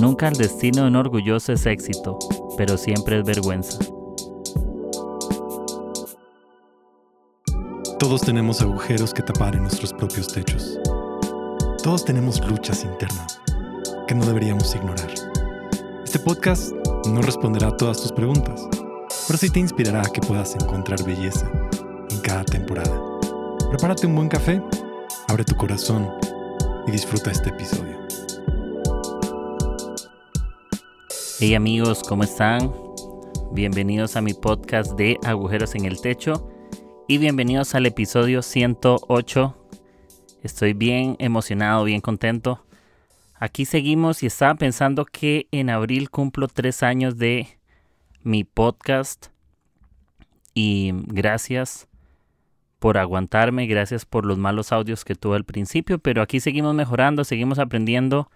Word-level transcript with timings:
Nunca 0.00 0.28
el 0.28 0.34
destino 0.34 0.82
de 0.82 0.88
un 0.88 0.96
orgulloso 0.96 1.52
es 1.54 1.64
éxito, 1.64 2.18
pero 2.58 2.76
siempre 2.76 3.18
es 3.18 3.24
vergüenza. 3.24 3.78
Todos 7.98 8.20
tenemos 8.20 8.60
agujeros 8.60 9.14
que 9.14 9.22
tapar 9.22 9.54
en 9.54 9.62
nuestros 9.62 9.94
propios 9.94 10.28
techos. 10.28 10.78
Todos 11.82 12.04
tenemos 12.04 12.46
luchas 12.46 12.84
internas 12.84 13.40
que 14.06 14.14
no 14.14 14.26
deberíamos 14.26 14.74
ignorar. 14.74 15.10
Este 16.04 16.18
podcast 16.18 16.72
no 17.08 17.22
responderá 17.22 17.68
a 17.68 17.76
todas 17.76 18.00
tus 18.00 18.12
preguntas, 18.12 18.68
pero 19.26 19.38
sí 19.38 19.48
te 19.48 19.60
inspirará 19.60 20.00
a 20.00 20.12
que 20.12 20.20
puedas 20.20 20.54
encontrar 20.56 21.02
belleza 21.04 21.50
en 22.10 22.20
cada 22.20 22.44
temporada. 22.44 23.00
Prepárate 23.70 24.06
un 24.06 24.14
buen 24.14 24.28
café, 24.28 24.62
abre 25.28 25.44
tu 25.44 25.56
corazón 25.56 26.06
y 26.86 26.90
disfruta 26.90 27.30
este 27.30 27.48
episodio. 27.48 27.95
Hey 31.38 31.54
amigos, 31.54 32.02
¿cómo 32.02 32.22
están? 32.22 32.72
Bienvenidos 33.52 34.16
a 34.16 34.22
mi 34.22 34.32
podcast 34.32 34.92
de 34.92 35.18
Agujeros 35.22 35.74
en 35.74 35.84
el 35.84 36.00
Techo 36.00 36.50
y 37.06 37.18
bienvenidos 37.18 37.74
al 37.74 37.84
episodio 37.84 38.40
108. 38.40 39.68
Estoy 40.42 40.72
bien 40.72 41.14
emocionado, 41.18 41.84
bien 41.84 42.00
contento. 42.00 42.64
Aquí 43.34 43.66
seguimos 43.66 44.22
y 44.22 44.26
estaba 44.28 44.54
pensando 44.54 45.04
que 45.04 45.46
en 45.50 45.68
abril 45.68 46.08
cumplo 46.08 46.48
tres 46.48 46.82
años 46.82 47.18
de 47.18 47.58
mi 48.22 48.44
podcast 48.44 49.26
y 50.54 50.92
gracias 50.94 51.86
por 52.78 52.96
aguantarme, 52.96 53.66
gracias 53.66 54.06
por 54.06 54.24
los 54.24 54.38
malos 54.38 54.72
audios 54.72 55.04
que 55.04 55.14
tuve 55.14 55.36
al 55.36 55.44
principio, 55.44 55.98
pero 55.98 56.22
aquí 56.22 56.40
seguimos 56.40 56.74
mejorando, 56.74 57.24
seguimos 57.24 57.58
aprendiendo. 57.58 58.30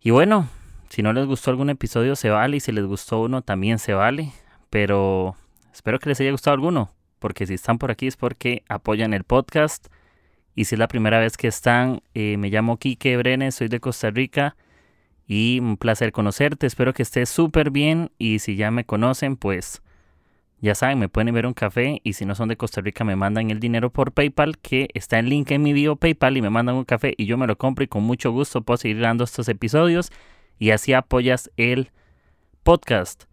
Y 0.00 0.10
bueno, 0.10 0.48
si 0.94 1.02
no 1.02 1.12
les 1.12 1.26
gustó 1.26 1.50
algún 1.50 1.70
episodio 1.70 2.14
se 2.14 2.30
vale 2.30 2.58
y 2.58 2.60
si 2.60 2.70
les 2.70 2.84
gustó 2.84 3.20
uno 3.20 3.42
también 3.42 3.80
se 3.80 3.94
vale. 3.94 4.30
Pero 4.70 5.34
espero 5.72 5.98
que 5.98 6.08
les 6.08 6.20
haya 6.20 6.30
gustado 6.30 6.54
alguno. 6.54 6.94
Porque 7.18 7.48
si 7.48 7.54
están 7.54 7.78
por 7.78 7.90
aquí 7.90 8.06
es 8.06 8.16
porque 8.16 8.62
apoyan 8.68 9.12
el 9.12 9.24
podcast. 9.24 9.88
Y 10.54 10.66
si 10.66 10.76
es 10.76 10.78
la 10.78 10.86
primera 10.86 11.18
vez 11.18 11.36
que 11.36 11.48
están, 11.48 12.00
eh, 12.14 12.36
me 12.36 12.48
llamo 12.48 12.76
Kike 12.76 13.16
Brenes, 13.16 13.56
soy 13.56 13.66
de 13.66 13.80
Costa 13.80 14.10
Rica. 14.10 14.54
Y 15.26 15.58
un 15.58 15.78
placer 15.78 16.12
conocerte. 16.12 16.68
Espero 16.68 16.92
que 16.92 17.02
estés 17.02 17.28
súper 17.28 17.72
bien. 17.72 18.12
Y 18.16 18.38
si 18.38 18.54
ya 18.54 18.70
me 18.70 18.84
conocen, 18.84 19.34
pues 19.34 19.82
ya 20.60 20.76
saben, 20.76 21.00
me 21.00 21.08
pueden 21.08 21.34
ver 21.34 21.46
un 21.46 21.54
café. 21.54 22.00
Y 22.04 22.12
si 22.12 22.24
no 22.24 22.36
son 22.36 22.50
de 22.50 22.56
Costa 22.56 22.82
Rica, 22.82 23.02
me 23.02 23.16
mandan 23.16 23.50
el 23.50 23.58
dinero 23.58 23.90
por 23.90 24.12
PayPal, 24.12 24.58
que 24.58 24.86
está 24.94 25.18
en 25.18 25.28
link 25.28 25.50
en 25.50 25.64
mi 25.64 25.72
bio 25.72 25.96
PayPal. 25.96 26.36
Y 26.36 26.42
me 26.42 26.50
mandan 26.50 26.76
un 26.76 26.84
café 26.84 27.14
y 27.16 27.26
yo 27.26 27.36
me 27.36 27.48
lo 27.48 27.58
compro. 27.58 27.82
Y 27.82 27.88
con 27.88 28.04
mucho 28.04 28.30
gusto 28.30 28.62
puedo 28.62 28.78
seguir 28.78 29.00
dando 29.00 29.24
estos 29.24 29.48
episodios 29.48 30.12
y 30.58 30.70
así 30.70 30.92
apoyas 30.92 31.50
el 31.56 31.90
podcast. 32.62 33.24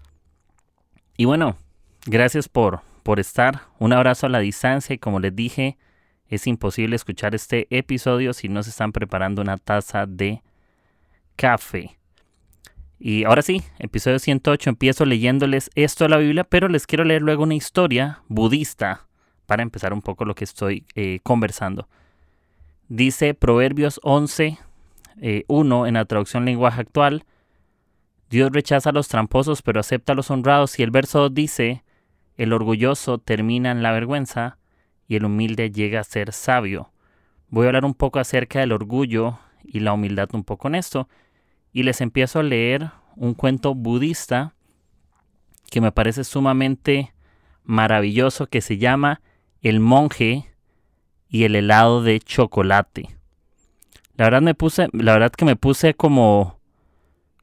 Y 1.18 1.26
bueno, 1.26 1.58
gracias 2.06 2.50
por, 2.50 2.82
por 3.04 3.20
estar. 3.20 3.62
Un 3.80 3.94
abrazo 3.94 4.26
a 4.26 4.30
la 4.30 4.40
distancia 4.40 4.94
y 4.94 5.00
como 5.00 5.20
les 5.20 5.36
dije, 5.36 5.78
es 6.28 6.48
imposible 6.48 6.96
escuchar 6.96 7.36
este 7.36 7.68
episodio 7.70 8.34
si 8.34 8.48
no 8.50 8.64
se 8.64 8.70
están 8.70 8.92
preparando 8.92 9.42
una 9.42 9.58
taza 9.58 10.06
de 10.06 10.42
café. 11.36 11.98
Y 13.00 13.24
ahora 13.24 13.42
sí, 13.42 13.64
episodio 13.80 14.20
108, 14.20 14.70
empiezo 14.70 15.06
leyéndoles 15.06 15.72
esto 15.76 16.04
de 16.04 16.10
la 16.10 16.18
Biblia, 16.18 16.44
pero 16.44 16.68
les 16.68 16.86
quiero 16.86 17.04
leer 17.04 17.24
luego 17.24 17.44
una 17.44 17.56
historia 17.56 18.22
budista 18.28 19.08
para 19.48 19.64
empezar 19.64 19.92
un 19.92 20.02
poco 20.02 20.24
lo 20.24 20.36
que 20.36 20.44
estoy 20.44 20.86
eh, 20.96 21.20
conversando. 21.24 21.90
Dice 22.88 23.34
Proverbios 23.34 24.00
11, 24.04 24.60
1 25.18 25.86
eh, 25.86 25.90
en 25.90 25.94
la 25.94 26.06
traducción 26.06 26.46
lenguaje 26.46 26.82
actual, 26.82 27.26
Dios 28.30 28.52
rechaza 28.52 28.92
a 28.92 28.94
los 28.94 29.08
tramposos 29.08 29.62
pero 29.62 29.80
acepta 29.80 30.14
a 30.14 30.16
los 30.16 30.32
honrados 30.32 30.80
y 30.80 30.84
el 30.84 30.92
verso 30.92 31.20
2 31.20 31.34
dice, 31.34 31.84
el 32.38 32.54
orgulloso 32.54 33.18
termina 33.18 33.72
en 33.72 33.84
la 33.84 33.92
vergüenza 33.92 34.58
y 35.08 35.18
el 35.18 35.26
humilde 35.26 35.72
llega 35.72 36.00
a 36.00 36.06
ser 36.06 36.32
sabio. 36.32 36.92
Voy 37.50 37.66
a 37.66 37.70
hablar 37.70 37.86
un 37.86 37.94
poco 37.94 38.20
acerca 38.20 38.60
del 38.60 38.72
orgullo 38.72 39.38
y 39.64 39.82
la 39.82 39.94
humildad 39.94 40.30
un 40.34 40.44
poco 40.44 40.70
en 40.70 40.76
esto 40.76 41.10
y 41.74 41.84
les 41.84 42.02
empiezo 42.02 42.40
a 42.40 42.44
leer 42.44 42.92
un 43.16 43.34
cuento 43.34 43.76
budista 43.76 44.56
que 45.70 45.82
me 45.82 45.92
parece 45.92 46.24
sumamente 46.24 47.14
maravilloso 47.64 48.48
que 48.48 48.62
se 48.62 48.78
llama 48.78 49.22
El 49.62 49.80
monje 49.80 50.50
y 51.30 51.44
el 51.44 51.56
helado 51.56 52.04
de 52.04 52.20
chocolate. 52.20 53.21
La 54.16 54.26
verdad 54.26 54.42
me 54.42 54.54
puse, 54.54 54.88
la 54.94 55.14
verdad 55.14 55.32
que 55.32 55.46
me 55.46 55.56
puse 55.56 55.94
como, 55.94 56.60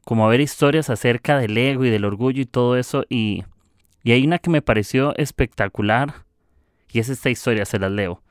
como 0.04 0.26
a 0.26 0.28
ver 0.28 0.40
historias 0.40 0.90
acerca 0.90 1.38
del 1.38 1.56
ego 1.56 1.84
y 1.84 1.90
del 1.90 2.04
orgullo 2.04 2.42
y 2.42 2.46
todo 2.46 2.76
eso 2.76 3.04
y, 3.08 3.44
y 4.02 4.12
hay 4.12 4.24
una 4.24 4.38
que 4.38 4.50
me 4.50 4.62
pareció 4.62 5.16
espectacular 5.16 6.26
y 6.92 7.00
es 7.00 7.08
esta 7.08 7.30
historia, 7.30 7.64
se 7.64 7.78
la 7.78 7.90
leo. 7.90 8.22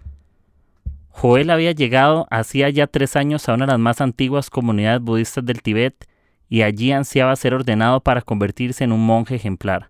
Joel 1.09 1.49
había 1.49 1.71
llegado 1.71 2.27
hacía 2.29 2.69
ya 2.69 2.85
tres 2.85 3.15
años 3.15 3.49
a 3.49 3.55
una 3.55 3.65
de 3.65 3.71
las 3.71 3.79
más 3.79 4.01
antiguas 4.01 4.49
comunidades 4.49 5.01
budistas 5.01 5.43
del 5.45 5.63
Tíbet 5.63 6.07
y 6.47 6.61
allí 6.61 6.91
ansiaba 6.91 7.35
ser 7.35 7.53
ordenado 7.53 8.01
para 8.01 8.21
convertirse 8.21 8.83
en 8.83 8.91
un 8.91 9.05
monje 9.05 9.35
ejemplar. 9.35 9.89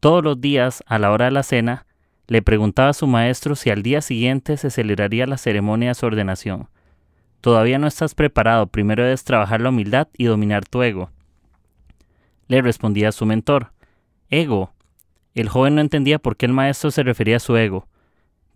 Todos 0.00 0.22
los 0.22 0.40
días, 0.40 0.82
a 0.86 0.98
la 0.98 1.10
hora 1.10 1.26
de 1.26 1.30
la 1.30 1.42
cena, 1.42 1.86
le 2.26 2.42
preguntaba 2.42 2.90
a 2.90 2.94
su 2.94 3.06
maestro 3.06 3.54
si 3.54 3.70
al 3.70 3.82
día 3.82 4.00
siguiente 4.00 4.56
se 4.56 4.70
celebraría 4.70 5.26
la 5.26 5.38
ceremonia 5.38 5.90
de 5.90 5.94
su 5.94 6.06
ordenación. 6.06 6.68
Todavía 7.46 7.78
no 7.78 7.86
estás 7.86 8.16
preparado, 8.16 8.66
primero 8.66 9.04
debes 9.04 9.22
trabajar 9.22 9.60
la 9.60 9.68
humildad 9.68 10.08
y 10.18 10.24
dominar 10.24 10.64
tu 10.64 10.82
ego. 10.82 11.12
Le 12.48 12.60
respondía 12.60 13.12
su 13.12 13.24
mentor. 13.24 13.70
Ego. 14.30 14.72
El 15.32 15.48
joven 15.48 15.76
no 15.76 15.80
entendía 15.80 16.18
por 16.18 16.36
qué 16.36 16.46
el 16.46 16.52
maestro 16.52 16.90
se 16.90 17.04
refería 17.04 17.36
a 17.36 17.38
su 17.38 17.56
ego. 17.56 17.86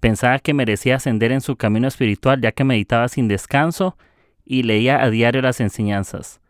Pensaba 0.00 0.40
que 0.40 0.54
merecía 0.54 0.96
ascender 0.96 1.30
en 1.30 1.40
su 1.40 1.54
camino 1.54 1.86
espiritual 1.86 2.40
ya 2.40 2.50
que 2.50 2.64
meditaba 2.64 3.06
sin 3.06 3.28
descanso 3.28 3.96
y 4.44 4.64
leía 4.64 5.00
a 5.00 5.08
diario 5.08 5.40
las 5.40 5.60
enseñanzas. 5.60 6.40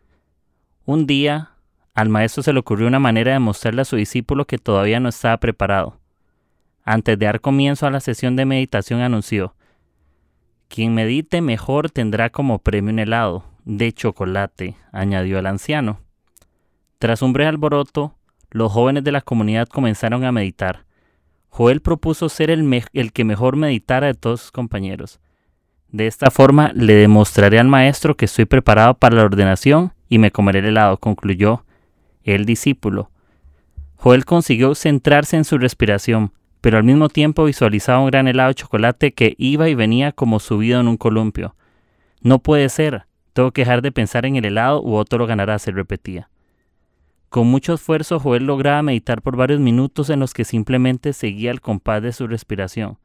Un 0.83 1.05
día, 1.05 1.51
al 1.93 2.09
maestro 2.09 2.41
se 2.41 2.53
le 2.53 2.59
ocurrió 2.59 2.87
una 2.87 2.97
manera 2.97 3.33
de 3.33 3.39
mostrarle 3.39 3.83
a 3.83 3.85
su 3.85 3.97
discípulo 3.97 4.45
que 4.45 4.57
todavía 4.57 4.99
no 4.99 5.09
estaba 5.09 5.37
preparado. 5.37 5.99
Antes 6.83 7.19
de 7.19 7.25
dar 7.27 7.39
comienzo 7.39 7.85
a 7.85 7.91
la 7.91 7.99
sesión 7.99 8.35
de 8.35 8.45
meditación 8.45 9.01
anunció, 9.01 9.53
quien 10.71 10.95
medite 10.95 11.41
mejor 11.41 11.91
tendrá 11.91 12.29
como 12.29 12.59
premio 12.59 12.93
un 12.93 12.99
helado 12.99 13.43
de 13.65 13.91
chocolate, 13.91 14.77
añadió 14.93 15.37
el 15.37 15.45
anciano. 15.45 15.99
Tras 16.97 17.21
un 17.21 17.33
breve 17.33 17.49
alboroto, 17.49 18.15
los 18.51 18.71
jóvenes 18.71 19.03
de 19.03 19.11
la 19.11 19.19
comunidad 19.19 19.67
comenzaron 19.67 20.23
a 20.23 20.31
meditar. 20.31 20.85
Joel 21.49 21.81
propuso 21.81 22.29
ser 22.29 22.49
el, 22.49 22.83
el, 22.93 23.11
que 23.11 23.25
mejor 23.25 23.57
meditara 23.57 24.07
de 24.07 24.13
todos 24.13 24.39
sus 24.41 24.51
compañeros. 24.51 25.19
De 25.89 26.07
esta 26.07 26.31
forma 26.31 26.71
le 26.73 26.95
demostraré 26.95 27.59
al 27.59 27.67
maestro 27.67 28.15
que 28.15 28.23
estoy 28.23 28.45
preparado 28.45 28.93
para 28.93 29.17
la 29.17 29.23
ordenación 29.23 29.91
y 30.07 30.19
me 30.19 30.31
comeré 30.31 30.59
el 30.59 30.67
helado, 30.67 30.95
concluyó 30.97 31.65
el 32.23 32.45
discípulo. 32.45 33.11
Joel 33.97 34.23
consiguió 34.23 34.73
centrarse 34.73 35.35
en 35.35 35.43
su 35.43 35.57
respiración, 35.57 36.31
pero 36.61 36.77
al 36.77 36.83
mismo 36.83 37.09
tiempo 37.09 37.43
visualizaba 37.45 37.99
un 37.99 38.11
gran 38.11 38.27
helado 38.27 38.49
de 38.49 38.55
chocolate 38.55 39.13
que 39.13 39.33
iba 39.39 39.67
y 39.67 39.75
venía 39.75 40.11
como 40.11 40.39
subido 40.39 40.79
en 40.79 40.87
un 40.87 40.95
columpio. 40.95 41.55
No 42.21 42.37
puede 42.39 42.69
ser, 42.69 43.07
tengo 43.33 43.51
que 43.51 43.61
dejar 43.61 43.81
de 43.81 43.91
pensar 43.91 44.27
en 44.27 44.35
el 44.35 44.45
helado 44.45 44.81
u 44.81 44.93
otro 44.93 45.17
lo 45.17 45.25
ganará, 45.25 45.57
se 45.57 45.71
repetía. 45.71 46.29
Con 47.29 47.47
mucho 47.47 47.73
esfuerzo, 47.73 48.19
Joel 48.19 48.45
lograba 48.45 48.83
meditar 48.83 49.23
por 49.23 49.35
varios 49.37 49.59
minutos 49.59 50.09
en 50.11 50.19
los 50.19 50.33
que 50.33 50.45
simplemente 50.45 51.13
seguía 51.13 51.49
el 51.49 51.61
compás 51.61 52.03
de 52.03 52.11
su 52.11 52.27
respiración. 52.27 52.99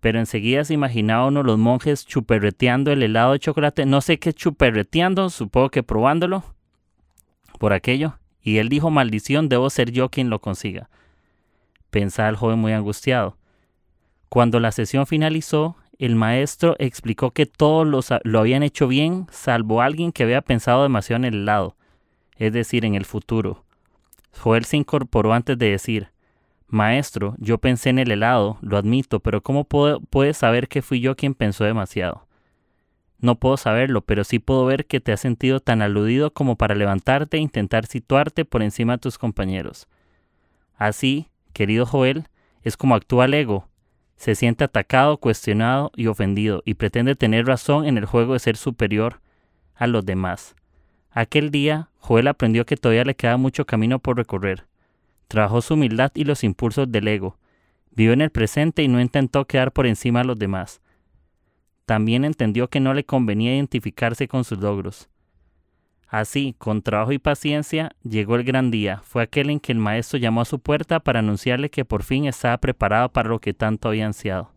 Pero 0.00 0.18
enseguida 0.18 0.64
se 0.64 0.74
imaginaba 0.74 1.26
uno 1.26 1.42
los 1.42 1.58
monjes 1.58 2.06
chuperreteando 2.06 2.90
el 2.90 3.02
helado 3.02 3.32
de 3.32 3.38
chocolate. 3.38 3.84
No 3.84 4.00
sé 4.00 4.18
qué 4.18 4.32
chuperreteando, 4.32 5.28
supongo 5.28 5.68
que 5.68 5.82
probándolo 5.82 6.42
por 7.58 7.74
aquello. 7.74 8.18
Y 8.42 8.56
él 8.56 8.70
dijo, 8.70 8.90
maldición, 8.90 9.50
debo 9.50 9.68
ser 9.68 9.92
yo 9.92 10.08
quien 10.08 10.30
lo 10.30 10.40
consiga 10.40 10.88
pensaba 11.90 12.28
el 12.28 12.36
joven 12.36 12.58
muy 12.58 12.72
angustiado. 12.72 13.36
Cuando 14.28 14.60
la 14.60 14.72
sesión 14.72 15.06
finalizó, 15.06 15.76
el 15.98 16.16
maestro 16.16 16.76
explicó 16.78 17.32
que 17.32 17.46
todos 17.46 17.86
lo 18.24 18.38
habían 18.38 18.62
hecho 18.62 18.88
bien, 18.88 19.26
salvo 19.30 19.82
alguien 19.82 20.12
que 20.12 20.22
había 20.22 20.40
pensado 20.40 20.82
demasiado 20.82 21.18
en 21.18 21.34
el 21.34 21.42
helado, 21.42 21.76
es 22.36 22.52
decir, 22.52 22.84
en 22.84 22.94
el 22.94 23.04
futuro. 23.04 23.64
Joel 24.38 24.64
se 24.64 24.76
incorporó 24.76 25.32
antes 25.34 25.58
de 25.58 25.70
decir, 25.70 26.08
Maestro, 26.68 27.34
yo 27.38 27.58
pensé 27.58 27.90
en 27.90 27.98
el 27.98 28.12
helado, 28.12 28.56
lo 28.62 28.76
admito, 28.76 29.18
pero 29.20 29.42
¿cómo 29.42 29.64
puedo, 29.64 30.00
puedes 30.00 30.36
saber 30.36 30.68
que 30.68 30.82
fui 30.82 31.00
yo 31.00 31.16
quien 31.16 31.34
pensó 31.34 31.64
demasiado? 31.64 32.28
No 33.18 33.34
puedo 33.34 33.56
saberlo, 33.56 34.00
pero 34.02 34.24
sí 34.24 34.38
puedo 34.38 34.64
ver 34.64 34.86
que 34.86 35.00
te 35.00 35.12
has 35.12 35.20
sentido 35.20 35.60
tan 35.60 35.82
aludido 35.82 36.32
como 36.32 36.56
para 36.56 36.74
levantarte 36.74 37.36
e 37.36 37.40
intentar 37.40 37.86
situarte 37.86 38.44
por 38.44 38.62
encima 38.62 38.94
de 38.94 39.00
tus 39.00 39.18
compañeros. 39.18 39.88
Así, 40.76 41.28
querido 41.52 41.86
Joel, 41.86 42.28
es 42.62 42.76
como 42.76 42.94
actúa 42.94 43.26
el 43.26 43.34
ego. 43.34 43.68
Se 44.16 44.34
siente 44.34 44.64
atacado, 44.64 45.16
cuestionado 45.16 45.92
y 45.96 46.06
ofendido 46.06 46.62
y 46.64 46.74
pretende 46.74 47.16
tener 47.16 47.46
razón 47.46 47.86
en 47.86 47.96
el 47.96 48.04
juego 48.04 48.34
de 48.34 48.38
ser 48.38 48.56
superior 48.56 49.20
a 49.74 49.86
los 49.86 50.04
demás. 50.04 50.54
Aquel 51.10 51.50
día, 51.50 51.88
Joel 51.98 52.28
aprendió 52.28 52.66
que 52.66 52.76
todavía 52.76 53.04
le 53.04 53.16
queda 53.16 53.36
mucho 53.36 53.66
camino 53.66 53.98
por 53.98 54.16
recorrer. 54.16 54.66
Trabajó 55.26 55.62
su 55.62 55.74
humildad 55.74 56.12
y 56.14 56.24
los 56.24 56.44
impulsos 56.44 56.90
del 56.90 57.08
ego. 57.08 57.38
Vivió 57.90 58.12
en 58.12 58.20
el 58.20 58.30
presente 58.30 58.82
y 58.82 58.88
no 58.88 59.00
intentó 59.00 59.46
quedar 59.46 59.72
por 59.72 59.86
encima 59.86 60.20
de 60.20 60.26
los 60.26 60.38
demás. 60.38 60.80
También 61.86 62.24
entendió 62.24 62.68
que 62.68 62.78
no 62.78 62.94
le 62.94 63.04
convenía 63.04 63.54
identificarse 63.54 64.28
con 64.28 64.44
sus 64.44 64.58
logros. 64.58 65.08
Así, 66.10 66.56
con 66.58 66.82
trabajo 66.82 67.12
y 67.12 67.20
paciencia, 67.20 67.94
llegó 68.02 68.34
el 68.34 68.42
gran 68.42 68.72
día. 68.72 69.00
Fue 69.04 69.22
aquel 69.22 69.48
en 69.48 69.60
que 69.60 69.70
el 69.70 69.78
maestro 69.78 70.18
llamó 70.18 70.40
a 70.40 70.44
su 70.44 70.58
puerta 70.58 70.98
para 70.98 71.20
anunciarle 71.20 71.70
que 71.70 71.84
por 71.84 72.02
fin 72.02 72.24
estaba 72.24 72.58
preparado 72.58 73.12
para 73.12 73.28
lo 73.28 73.38
que 73.38 73.54
tanto 73.54 73.88
había 73.88 74.06
ansiado. 74.06 74.52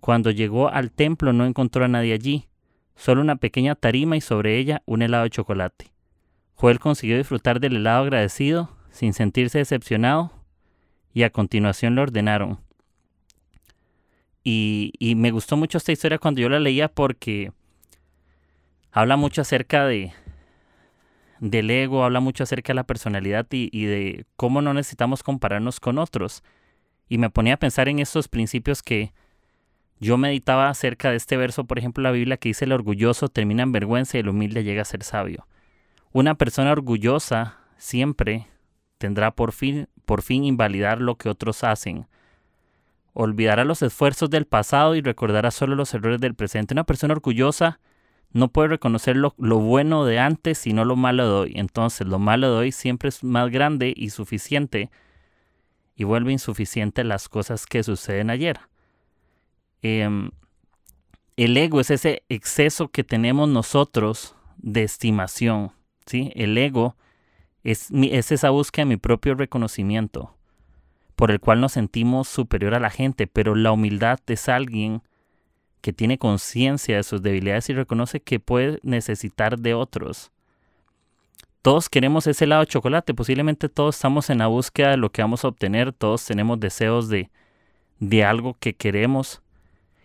Cuando 0.00 0.30
llegó 0.30 0.70
al 0.70 0.90
templo 0.90 1.34
no 1.34 1.44
encontró 1.44 1.84
a 1.84 1.88
nadie 1.88 2.14
allí, 2.14 2.48
solo 2.96 3.20
una 3.20 3.36
pequeña 3.36 3.74
tarima 3.74 4.16
y 4.16 4.22
sobre 4.22 4.56
ella 4.56 4.82
un 4.86 5.02
helado 5.02 5.24
de 5.24 5.30
chocolate. 5.30 5.92
Joel 6.54 6.80
consiguió 6.80 7.18
disfrutar 7.18 7.60
del 7.60 7.76
helado 7.76 8.04
agradecido, 8.04 8.74
sin 8.90 9.12
sentirse 9.12 9.58
decepcionado, 9.58 10.32
y 11.12 11.24
a 11.24 11.30
continuación 11.30 11.94
le 11.94 12.00
ordenaron. 12.00 12.58
Y, 14.42 14.94
y 14.98 15.14
me 15.14 15.30
gustó 15.30 15.58
mucho 15.58 15.76
esta 15.76 15.92
historia 15.92 16.18
cuando 16.18 16.40
yo 16.40 16.48
la 16.48 16.58
leía 16.58 16.88
porque 16.88 17.52
habla 18.90 19.16
mucho 19.16 19.42
acerca 19.42 19.86
de 19.86 20.12
del 21.42 21.70
ego, 21.70 22.04
habla 22.04 22.20
mucho 22.20 22.44
acerca 22.44 22.68
de 22.68 22.76
la 22.76 22.84
personalidad 22.84 23.48
y, 23.50 23.68
y, 23.72 23.86
de 23.86 24.26
cómo 24.36 24.62
no 24.62 24.72
necesitamos 24.74 25.24
compararnos 25.24 25.80
con 25.80 25.98
otros. 25.98 26.44
Y 27.08 27.18
me 27.18 27.30
ponía 27.30 27.54
a 27.54 27.56
pensar 27.56 27.88
en 27.88 27.98
estos 27.98 28.28
principios 28.28 28.80
que 28.80 29.12
yo 29.98 30.16
meditaba 30.18 30.68
acerca 30.68 31.10
de 31.10 31.16
este 31.16 31.36
verso, 31.36 31.64
por 31.64 31.80
ejemplo, 31.80 32.00
la 32.00 32.12
Biblia 32.12 32.36
que 32.36 32.50
dice 32.50 32.64
el 32.64 32.72
orgulloso 32.72 33.26
termina 33.28 33.64
en 33.64 33.72
vergüenza 33.72 34.16
y 34.16 34.20
el 34.20 34.28
humilde 34.28 34.62
llega 34.62 34.82
a 34.82 34.84
ser 34.84 35.02
sabio. 35.02 35.48
Una 36.12 36.36
persona 36.36 36.70
orgullosa 36.70 37.58
siempre 37.76 38.46
tendrá 38.98 39.32
por 39.32 39.50
fin, 39.50 39.88
por 40.04 40.22
fin 40.22 40.44
invalidar 40.44 41.00
lo 41.00 41.16
que 41.16 41.28
otros 41.28 41.64
hacen. 41.64 42.06
Olvidará 43.14 43.64
los 43.64 43.82
esfuerzos 43.82 44.30
del 44.30 44.46
pasado 44.46 44.94
y 44.94 45.00
recordará 45.00 45.50
solo 45.50 45.74
los 45.74 45.92
errores 45.92 46.20
del 46.20 46.36
presente. 46.36 46.72
Una 46.72 46.84
persona 46.84 47.14
orgullosa 47.14 47.80
no 48.32 48.48
puede 48.48 48.68
reconocer 48.68 49.16
lo, 49.16 49.34
lo, 49.38 49.58
bueno 49.58 50.04
de 50.04 50.18
antes, 50.18 50.58
sino 50.58 50.84
lo 50.84 50.96
malo 50.96 51.26
de 51.26 51.32
hoy. 51.32 51.52
Entonces, 51.56 52.06
lo 52.06 52.18
malo 52.18 52.52
de 52.52 52.58
hoy 52.58 52.72
siempre 52.72 53.08
es 53.08 53.22
más 53.22 53.50
grande 53.50 53.92
y 53.94 54.10
suficiente 54.10 54.90
y 55.94 56.04
vuelve 56.04 56.32
insuficiente 56.32 57.04
las 57.04 57.28
cosas 57.28 57.66
que 57.66 57.82
suceden 57.82 58.30
ayer. 58.30 58.60
Eh, 59.82 60.08
el 61.36 61.56
ego 61.56 61.80
es 61.80 61.90
ese 61.90 62.22
exceso 62.28 62.88
que 62.88 63.04
tenemos 63.04 63.48
nosotros 63.48 64.34
de 64.58 64.82
estimación. 64.82 65.72
¿sí? 66.06 66.30
El 66.34 66.56
ego 66.56 66.96
es, 67.64 67.88
es 67.90 68.32
esa 68.32 68.50
búsqueda 68.50 68.84
de 68.84 68.90
mi 68.90 68.96
propio 68.96 69.34
reconocimiento, 69.34 70.36
por 71.16 71.30
el 71.30 71.40
cual 71.40 71.60
nos 71.60 71.72
sentimos 71.72 72.28
superior 72.28 72.74
a 72.74 72.80
la 72.80 72.90
gente, 72.90 73.26
pero 73.26 73.54
la 73.54 73.72
humildad 73.72 74.18
es 74.26 74.48
alguien 74.48 75.02
que 75.82 75.92
tiene 75.92 76.16
conciencia 76.16 76.96
de 76.96 77.02
sus 77.02 77.20
debilidades 77.20 77.68
y 77.68 77.74
reconoce 77.74 78.20
que 78.20 78.40
puede 78.40 78.78
necesitar 78.82 79.58
de 79.58 79.74
otros. 79.74 80.30
Todos 81.60 81.88
queremos 81.88 82.26
ese 82.26 82.46
lado 82.46 82.62
de 82.62 82.68
chocolate, 82.68 83.14
posiblemente 83.14 83.68
todos 83.68 83.96
estamos 83.96 84.30
en 84.30 84.38
la 84.38 84.46
búsqueda 84.46 84.90
de 84.90 84.96
lo 84.96 85.10
que 85.10 85.22
vamos 85.22 85.44
a 85.44 85.48
obtener, 85.48 85.92
todos 85.92 86.24
tenemos 86.24 86.58
deseos 86.58 87.08
de, 87.08 87.30
de 88.00 88.24
algo 88.24 88.56
que 88.58 88.74
queremos 88.74 89.42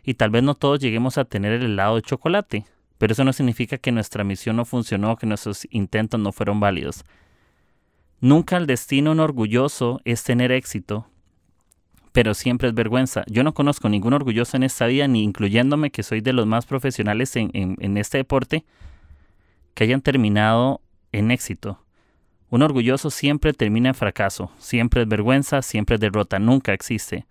y 0.03 0.15
tal 0.15 0.29
vez 0.29 0.43
no 0.43 0.55
todos 0.55 0.79
lleguemos 0.79 1.17
a 1.17 1.25
tener 1.25 1.53
el 1.53 1.63
helado 1.63 1.95
de 1.95 2.01
chocolate, 2.01 2.65
pero 2.97 3.13
eso 3.13 3.23
no 3.23 3.33
significa 3.33 3.77
que 3.77 3.91
nuestra 3.91 4.23
misión 4.23 4.55
no 4.55 4.65
funcionó, 4.65 5.15
que 5.15 5.27
nuestros 5.27 5.67
intentos 5.71 6.19
no 6.19 6.31
fueron 6.31 6.59
válidos. 6.59 7.05
Nunca 8.19 8.57
el 8.57 8.65
destino 8.65 9.11
orgulloso 9.11 10.01
es 10.05 10.23
tener 10.23 10.51
éxito, 10.51 11.07
pero 12.17 12.33
siempre 12.33 12.69
es 12.69 12.73
vergüenza. 12.73 13.23
Yo 13.27 13.43
no 13.43 13.53
conozco 13.53 13.89
ningún 13.89 14.13
orgulloso 14.13 14.57
en 14.57 14.63
esta 14.63 14.87
vida, 14.87 15.07
ni 15.07 15.21
incluyéndome 15.21 15.91
que 15.91 16.01
soy 16.01 16.19
de 16.19 16.33
los 16.33 16.47
más 16.47 16.65
profesionales 16.65 17.35
en, 17.35 17.95
este 17.95 18.17
deporte, 18.17 18.65
que 19.75 19.83
hayan 19.83 20.01
terminado 20.01 20.81
en 21.11 21.29
éxito. 21.29 21.79
Un 22.49 22.63
orgulloso 22.63 23.11
siempre 23.11 23.53
termina 23.53 23.89
en 23.89 23.93
fracaso, 23.93 24.49
siempre 24.57 25.03
es 25.03 25.07
vergüenza, 25.07 25.61
siempre 25.61 25.97
es 25.97 26.01
derrota, 26.01 26.39
nunca 26.39 26.73
existe. 26.73 27.27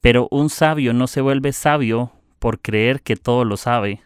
Pero 0.00 0.28
un 0.30 0.48
sabio 0.48 0.94
no 0.94 1.06
se 1.06 1.20
vuelve 1.20 1.52
sabio 1.52 2.10
por 2.38 2.60
creer 2.60 3.02
que 3.02 3.16
todo 3.16 3.44
lo 3.44 3.58
sabe, 3.58 4.00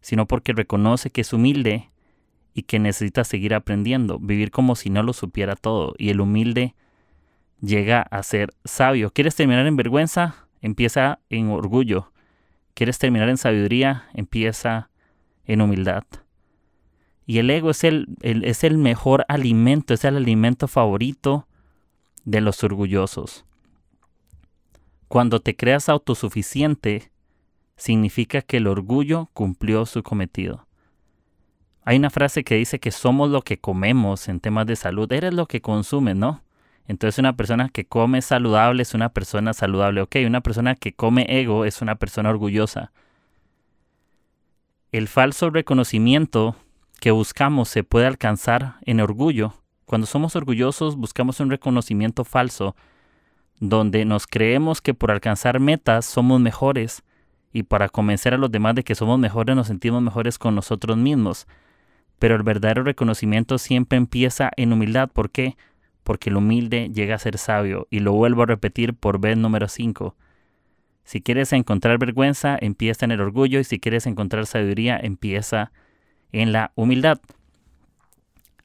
sino 0.00 0.24
porque 0.24 0.54
reconoce 0.54 1.10
que 1.10 1.20
es 1.20 1.34
humilde 1.34 1.90
y 2.54 2.62
que 2.62 2.78
necesita 2.78 3.24
seguir 3.24 3.52
aprendiendo, 3.52 4.18
vivir 4.18 4.50
como 4.50 4.76
si 4.76 4.88
no 4.88 5.02
lo 5.02 5.12
supiera 5.12 5.56
todo. 5.56 5.92
Y 5.98 6.08
el 6.08 6.22
humilde 6.22 6.74
llega 7.60 8.02
a 8.02 8.22
ser 8.22 8.50
sabio. 8.64 9.10
¿Quieres 9.10 9.34
terminar 9.34 9.66
en 9.66 9.76
vergüenza? 9.76 10.46
Empieza 10.60 11.20
en 11.28 11.50
orgullo. 11.50 12.12
¿Quieres 12.74 12.98
terminar 12.98 13.28
en 13.28 13.36
sabiduría? 13.36 14.08
Empieza 14.14 14.90
en 15.44 15.60
humildad. 15.60 16.04
Y 17.26 17.38
el 17.38 17.50
ego 17.50 17.70
es 17.70 17.84
el, 17.84 18.08
es 18.22 18.64
el 18.64 18.78
mejor 18.78 19.24
alimento, 19.28 19.94
es 19.94 20.04
el 20.04 20.16
alimento 20.16 20.66
favorito 20.66 21.46
de 22.24 22.40
los 22.40 22.64
orgullosos. 22.64 23.44
Cuando 25.08 25.40
te 25.40 25.56
creas 25.56 25.88
autosuficiente, 25.88 27.12
significa 27.76 28.42
que 28.42 28.58
el 28.58 28.66
orgullo 28.66 29.30
cumplió 29.32 29.86
su 29.86 30.02
cometido. 30.02 30.66
Hay 31.84 31.96
una 31.96 32.10
frase 32.10 32.44
que 32.44 32.56
dice 32.56 32.78
que 32.78 32.90
somos 32.90 33.30
lo 33.30 33.42
que 33.42 33.58
comemos 33.58 34.28
en 34.28 34.40
temas 34.40 34.66
de 34.66 34.76
salud. 34.76 35.10
Eres 35.10 35.34
lo 35.34 35.46
que 35.46 35.60
consumes, 35.60 36.16
¿no? 36.16 36.42
Entonces 36.90 37.20
una 37.20 37.36
persona 37.36 37.68
que 37.68 37.84
come 37.84 38.20
saludable 38.20 38.82
es 38.82 38.94
una 38.94 39.10
persona 39.10 39.52
saludable. 39.52 40.02
Ok, 40.02 40.16
una 40.26 40.40
persona 40.40 40.74
que 40.74 40.92
come 40.92 41.24
ego 41.28 41.64
es 41.64 41.82
una 41.82 41.94
persona 41.94 42.30
orgullosa. 42.30 42.90
El 44.90 45.06
falso 45.06 45.50
reconocimiento 45.50 46.56
que 47.00 47.12
buscamos 47.12 47.68
se 47.68 47.84
puede 47.84 48.08
alcanzar 48.08 48.74
en 48.86 48.98
orgullo. 48.98 49.54
Cuando 49.84 50.08
somos 50.08 50.34
orgullosos 50.34 50.96
buscamos 50.96 51.38
un 51.38 51.50
reconocimiento 51.50 52.24
falso, 52.24 52.74
donde 53.60 54.04
nos 54.04 54.26
creemos 54.26 54.80
que 54.80 54.92
por 54.92 55.12
alcanzar 55.12 55.60
metas 55.60 56.06
somos 56.06 56.40
mejores 56.40 57.04
y 57.52 57.62
para 57.62 57.88
convencer 57.88 58.34
a 58.34 58.36
los 58.36 58.50
demás 58.50 58.74
de 58.74 58.82
que 58.82 58.96
somos 58.96 59.16
mejores 59.16 59.54
nos 59.54 59.68
sentimos 59.68 60.02
mejores 60.02 60.38
con 60.38 60.56
nosotros 60.56 60.96
mismos 60.96 61.46
pero 62.20 62.36
el 62.36 62.42
verdadero 62.42 62.84
reconocimiento 62.84 63.56
siempre 63.56 63.96
empieza 63.96 64.50
en 64.56 64.74
humildad. 64.74 65.08
¿Por 65.08 65.30
qué? 65.30 65.56
Porque 65.56 65.56
el 66.24 66.36
humilde 66.36 66.90
llega 66.92 67.14
a 67.14 67.18
ser 67.18 67.38
sabio, 67.38 67.86
y 67.90 68.00
lo 68.00 68.12
vuelvo 68.12 68.42
a 68.42 68.46
repetir 68.46 68.94
por 68.94 69.20
vez 69.20 69.36
número 69.36 69.68
5. 69.68 70.14
Si 71.04 71.20
quieres 71.20 71.52
encontrar 71.52 71.98
vergüenza, 71.98 72.58
empieza 72.60 73.04
en 73.04 73.12
el 73.12 73.20
orgullo, 73.20 73.60
y 73.60 73.64
si 73.64 73.78
quieres 73.78 74.06
encontrar 74.06 74.46
sabiduría, 74.46 74.98
empieza 75.00 75.72
en 76.32 76.52
la 76.52 76.72
humildad. 76.74 77.20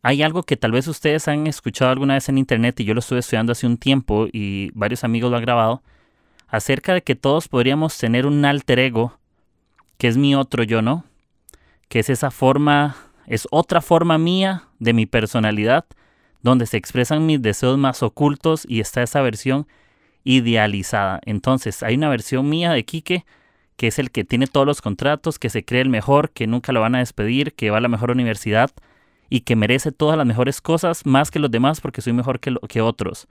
Hay 0.02 0.22
algo 0.22 0.44
que 0.44 0.58
tal 0.58 0.72
vez 0.72 0.88
ustedes 0.88 1.28
han 1.28 1.48
escuchado 1.48 1.92
alguna 1.92 2.16
vez 2.16 2.30
en 2.30 2.38
internet, 2.38 2.80
y 2.80 2.86
yo 2.86 2.94
lo 2.94 3.00
estuve 3.00 3.20
estudiando 3.20 3.52
hace 3.52 3.68
un 3.68 3.78
tiempo, 3.78 4.28
y 4.32 4.72
varios 4.74 5.04
amigos 5.04 5.32
lo 5.32 5.38
han 5.38 5.44
grabado, 5.44 5.82
acerca 6.48 6.94
de 6.94 7.02
que 7.02 7.16
todos 7.16 7.48
podríamos 7.48 7.98
tener 7.98 8.26
un 8.26 8.44
alter 8.46 8.80
ego, 8.80 9.18
que 9.98 10.08
es 10.08 10.18
mi 10.18 10.36
otro 10.36 10.64
yo, 10.64 10.82
¿no? 10.82 11.06
Que 11.88 12.00
es 12.00 12.10
esa 12.10 12.32
forma 12.32 12.96
es 13.28 13.48
otra 13.52 13.82
forma 13.82 14.18
mía 14.18 14.66
de 14.80 14.94
mi 14.94 15.06
personalidad 15.06 15.86
donde 16.46 16.68
se 16.68 16.78
expresan 16.78 17.26
mis 17.26 17.42
deseos 17.42 17.76
más 17.80 18.04
ocultos 18.04 18.66
y 18.70 18.80
está 18.80 19.02
esa 19.02 19.24
versión 19.24 19.68
idealizada. 20.24 21.20
Entonces, 21.26 21.82
hay 21.82 21.96
una 21.96 22.08
versión 22.08 22.48
mía 22.48 22.72
de 22.72 22.86
Quique 22.86 23.26
que 23.78 23.88
es 23.88 23.98
el 23.98 24.12
que 24.12 24.24
tiene 24.24 24.46
todos 24.46 24.66
los 24.66 24.82
contratos, 24.82 25.40
que 25.40 25.50
se 25.50 25.66
cree 25.66 25.82
el 25.82 25.90
mejor, 25.90 26.30
que 26.30 26.46
nunca 26.46 26.72
lo 26.72 26.82
van 26.82 26.96
a 26.96 27.00
despedir, 27.00 27.54
que 27.54 27.72
va 27.72 27.80
a 27.80 27.82
la 27.82 27.88
mejor 27.88 28.12
universidad 28.12 28.70
y 29.28 29.42
que 29.42 29.56
merece 29.56 29.92
todas 29.92 30.18
las 30.18 30.28
mejores 30.28 30.62
cosas 30.62 31.06
más 31.06 31.32
que 31.32 31.40
los 31.40 31.50
demás 31.50 31.82
porque 31.82 32.02
soy 32.02 32.14
mejor 32.14 32.40
que, 32.40 32.82
otros. 32.82 33.28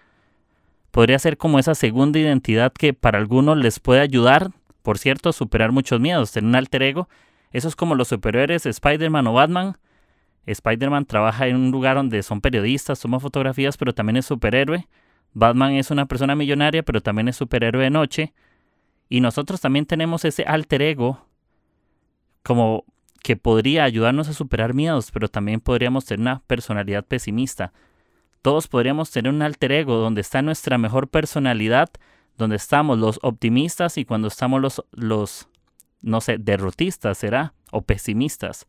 Podría 0.90 1.18
ser 1.21 1.38
como 1.38 1.61
esa 1.61 1.76
segunda 1.76 2.18
identidad 2.18 2.73
que 2.73 2.94
para 2.94 3.18
algunos 3.18 3.56
les 3.56 3.78
puede 3.78 4.00
ayudar, 4.00 4.50
por 4.83 4.99
cierto, 4.99 5.28
a 5.28 5.33
superar 5.33 5.71
muchos 5.71 6.00
miedos, 6.00 6.33
tener 6.33 6.49
un 6.49 6.56
alter 6.56 6.83
ego. 6.83 7.09
Eso 7.52 7.68
es 7.68 7.76
como 7.76 7.94
los 7.94 8.09
superhéroes 8.09 8.66
Spider-Man 8.66 9.28
o 9.28 9.33
Batman, 9.33 9.76
Spider-Man 10.47 11.07
trabaja 11.07 11.47
en 11.47 11.57
un 11.57 11.71
lugar 11.71 11.97
donde 11.97 12.23
son 12.23 12.41
periodistas, 12.41 13.01
toma 13.01 13.21
fotografías, 13.21 13.77
pero 13.77 13.95
también 13.95 14.17
es 14.17 14.27
superhéroe. 14.27 14.87
Batman 15.33 15.73
es 15.73 15.91
una 15.91 16.07
persona 16.07 16.37
millonaria, 16.37 16.83
pero 16.83 17.01
también 17.01 17.29
es 17.29 17.37
superhéroe 17.37 17.85
de 17.85 17.91
noche. 17.91 18.35
Y 19.09 19.21
nosotros 19.21 19.61
también 19.61 19.87
tenemos 19.87 20.25
ese 20.25 20.45
alter 20.45 20.83
ego 20.83 21.27
como 22.43 22.85
que 23.23 23.37
podría 23.37 23.85
ayudarnos 23.85 24.29
a 24.29 24.35
superar 24.35 24.75
miedos, 24.75 25.11
pero 25.11 25.29
también 25.29 25.61
podríamos 25.61 26.05
tener 26.05 26.21
una 26.21 26.43
personalidad 26.47 27.05
pesimista. 27.05 27.73
Todos 28.43 28.69
podríamos 28.69 29.11
tener 29.11 29.33
un 29.33 29.41
alter 29.41 29.73
ego 29.73 29.97
donde 29.97 30.21
está 30.21 30.43
nuestra 30.43 30.77
mejor 30.77 31.09
personalidad, 31.09 31.89
donde 32.37 32.57
estamos 32.57 32.99
los 32.99 33.19
optimistas 33.23 33.97
y 33.97 34.05
cuando 34.05 34.29
estamos 34.29 34.61
los, 34.61 34.85
los 34.93 35.49
no 36.03 36.21
sé, 36.21 36.37
derrotistas, 36.37 37.17
¿será? 37.17 37.55
O 37.73 37.81
pesimistas. 37.81 38.67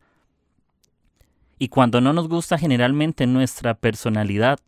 Y 1.58 1.68
cuando 1.68 2.00
no 2.00 2.12
nos 2.12 2.28
gusta 2.28 2.58
generalmente 2.58 3.26
nuestra 3.26 3.74
personalidad, 3.74 4.58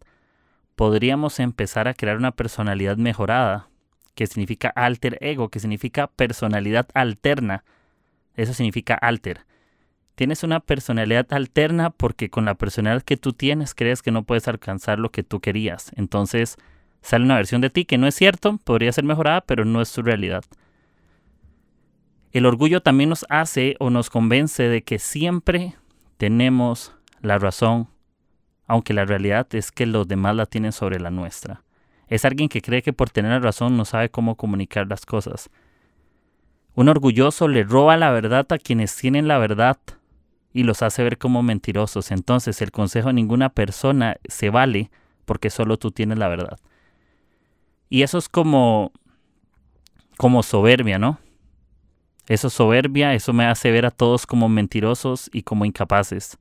podríamos 0.75 1.41
empezar 1.41 1.89
a 1.89 1.95
crear 1.95 2.17
una 2.17 2.33
personalidad 2.33 2.97
mejorada, 2.97 3.69
que 4.15 4.27
significa 4.27 4.69
alter 4.69 5.19
ego, 5.21 5.49
que 5.49 5.61
significa 5.61 6.07
personalidad 6.07 6.89
alterna. 6.95 7.65
Eso 8.35 8.55
significa 8.55 8.95
alter. 8.95 9.47
Tienes 10.15 10.43
una 10.43 10.61
personalidad 10.61 11.33
alterna 11.33 11.91
porque 11.91 12.31
con 12.31 12.45
la 12.45 12.55
personalidad 12.55 13.03
que 13.03 13.17
tú 13.17 13.33
tienes 13.33 13.75
crees 13.75 14.03
que 14.03 14.11
no 14.11 14.25
puedes 14.25 14.49
alcanzar 14.49 14.99
lo 14.99 15.11
que 15.11 15.23
tú 15.23 15.41
querías. 15.41 15.93
Entonces 15.95 16.57
sale 17.03 17.25
una 17.25 17.37
versión 17.37 17.61
de 17.61 17.71
ti 17.71 17.85
que 17.85 17.99
no 17.99 18.09
es 18.09 18.17
cierto, 18.17 18.59
podría 18.65 18.91
ser 18.93 19.05
mejorada, 19.05 19.43
pero 19.43 19.65
no 19.65 19.81
es 19.81 19.93
tu 19.93 20.03
realidad. 20.03 20.45
El 22.33 22.47
orgullo 22.47 22.83
también 22.83 23.11
nos 23.11 23.27
hace 23.29 23.77
o 23.79 23.91
nos 23.91 24.11
convence 24.11 24.65
de 24.65 24.83
que 24.83 24.99
siempre 24.99 25.77
tenemos 26.19 26.95
la 27.23 27.39
razón, 27.39 27.89
aunque 28.67 28.93
la 28.93 29.07
realidad 29.07 29.47
es 29.55 29.73
que 29.73 29.87
los 29.87 30.07
demás 30.07 30.37
la 30.37 30.47
tienen 30.47 30.73
sobre 30.73 31.01
la 31.01 31.11
nuestra. 31.11 31.63
Es 32.09 32.25
alguien 32.25 32.49
que 32.49 32.61
cree 32.61 32.83
que 32.83 32.93
por 32.93 33.11
tener 33.11 33.33
la 33.33 33.39
razón 33.39 33.77
no 33.77 33.85
sabe 33.85 34.11
cómo 34.11 34.35
comunicar 34.35 34.87
las 34.89 35.07
cosas. 35.07 35.49
Un 36.75 36.89
orgulloso 36.89 37.49
le 37.49 37.65
roba 37.65 37.97
la 37.97 38.11
verdad 38.11 38.47
a 38.51 38.59
quienes 38.59 38.95
tienen 38.97 39.27
la 39.27 39.39
verdad 39.39 39.79
y 40.53 40.65
los 40.65 40.83
hace 40.83 41.03
ver 41.03 41.19
como 41.19 41.43
mentirosos. 41.43 42.11
Entonces 42.11 42.61
el 42.63 42.71
consejo 42.71 43.09
de 43.09 43.15
ninguna 43.15 43.49
persona 43.49 44.17
se 44.29 44.51
vale 44.51 44.91
porque 45.25 45.51
solo 45.51 45.77
tú 45.77 45.91
tienes 45.91 46.19
la 46.19 46.29
verdad. 46.29 46.59
Y 47.91 48.03
eso 48.03 48.19
es 48.19 48.29
como 48.29 48.93
como 50.17 50.43
soberbia, 50.43 50.99
¿no? 50.99 51.21
Eso 52.29 52.49
es 52.49 52.53
soberbia, 52.53 53.15
eso 53.15 53.33
me 53.33 53.47
hace 53.47 53.71
ver 53.71 53.87
a 53.87 53.91
todos 53.91 54.27
como 54.27 54.49
mentirosos 54.51 55.31
y 55.33 55.43
como 55.43 55.65
incapaces. 55.65 56.39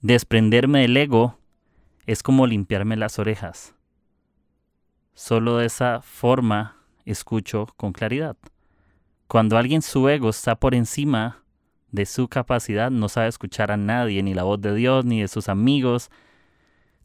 Desprenderme 0.00 0.80
del 0.80 0.96
ego 0.96 1.38
es 2.06 2.22
como 2.22 2.46
limpiarme 2.46 2.96
las 2.96 3.18
orejas. 3.18 3.74
Solo 5.12 5.58
de 5.58 5.66
esa 5.66 6.00
forma 6.00 6.76
escucho 7.04 7.66
con 7.76 7.92
claridad. 7.92 8.36
Cuando 9.26 9.58
alguien 9.58 9.82
su 9.82 10.08
ego 10.08 10.30
está 10.30 10.56
por 10.56 10.74
encima 10.74 11.42
de 11.90 12.06
su 12.06 12.28
capacidad, 12.28 12.90
no 12.90 13.10
sabe 13.10 13.28
escuchar 13.28 13.70
a 13.70 13.76
nadie, 13.76 14.22
ni 14.22 14.32
la 14.32 14.44
voz 14.44 14.60
de 14.60 14.74
Dios, 14.74 15.04
ni 15.04 15.20
de 15.20 15.28
sus 15.28 15.50
amigos, 15.50 16.10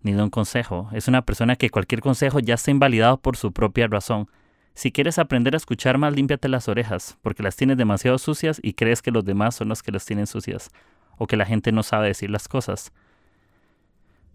ni 0.03 0.13
de 0.13 0.23
un 0.23 0.29
consejo. 0.29 0.89
Es 0.93 1.09
una 1.09 1.23
persona 1.23 1.57
que 1.57 1.69
cualquier 1.69 1.99
consejo 1.99 2.39
ya 2.39 2.53
está 2.53 2.71
invalidado 2.71 3.17
por 3.17 3.35
su 3.35 3.51
propia 3.51 3.87
razón. 3.87 4.29
Si 4.73 4.91
quieres 4.91 5.19
aprender 5.19 5.53
a 5.53 5.57
escuchar 5.57 5.97
más, 5.97 6.15
límpiate 6.15 6.49
las 6.49 6.67
orejas, 6.67 7.17
porque 7.21 7.43
las 7.43 7.55
tienes 7.55 7.77
demasiado 7.77 8.17
sucias 8.17 8.59
y 8.63 8.73
crees 8.73 9.01
que 9.01 9.11
los 9.11 9.23
demás 9.23 9.55
son 9.55 9.69
los 9.69 9.83
que 9.83 9.91
las 9.91 10.05
tienen 10.05 10.27
sucias, 10.27 10.71
o 11.17 11.27
que 11.27 11.37
la 11.37 11.45
gente 11.45 11.71
no 11.71 11.83
sabe 11.83 12.07
decir 12.07 12.29
las 12.29 12.47
cosas. 12.47 12.91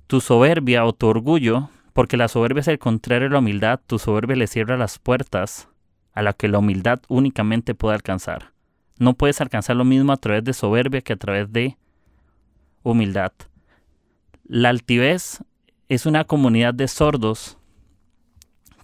Tu 0.07 0.21
soberbia 0.21 0.85
o 0.85 0.93
tu 0.93 1.09
orgullo, 1.09 1.71
porque 1.93 2.17
la 2.17 2.29
soberbia 2.29 2.61
es 2.61 2.69
el 2.69 2.79
contrario 2.79 3.29
de 3.29 3.33
la 3.33 3.41
humildad, 3.41 3.81
tu 3.87 3.99
soberbia 3.99 4.37
le 4.37 4.47
cierra 4.47 4.77
las 4.77 4.99
puertas 4.99 5.69
a 6.13 6.23
la 6.23 6.33
que 6.33 6.49
la 6.49 6.59
humildad 6.59 7.01
únicamente 7.09 7.75
puede 7.75 7.97
alcanzar. 7.97 8.53
No 8.99 9.15
puedes 9.15 9.41
alcanzar 9.41 9.77
lo 9.77 9.85
mismo 9.85 10.13
a 10.13 10.17
través 10.17 10.45
de 10.45 10.53
soberbia 10.53 11.01
que 11.01 11.13
a 11.13 11.17
través 11.17 11.53
de 11.53 11.77
humildad. 12.83 13.33
La 14.45 14.71
altivez 14.71 15.43
es 15.89 16.07
una 16.07 16.25
comunidad 16.25 16.75
de 16.75 16.89
sordos 16.89 17.59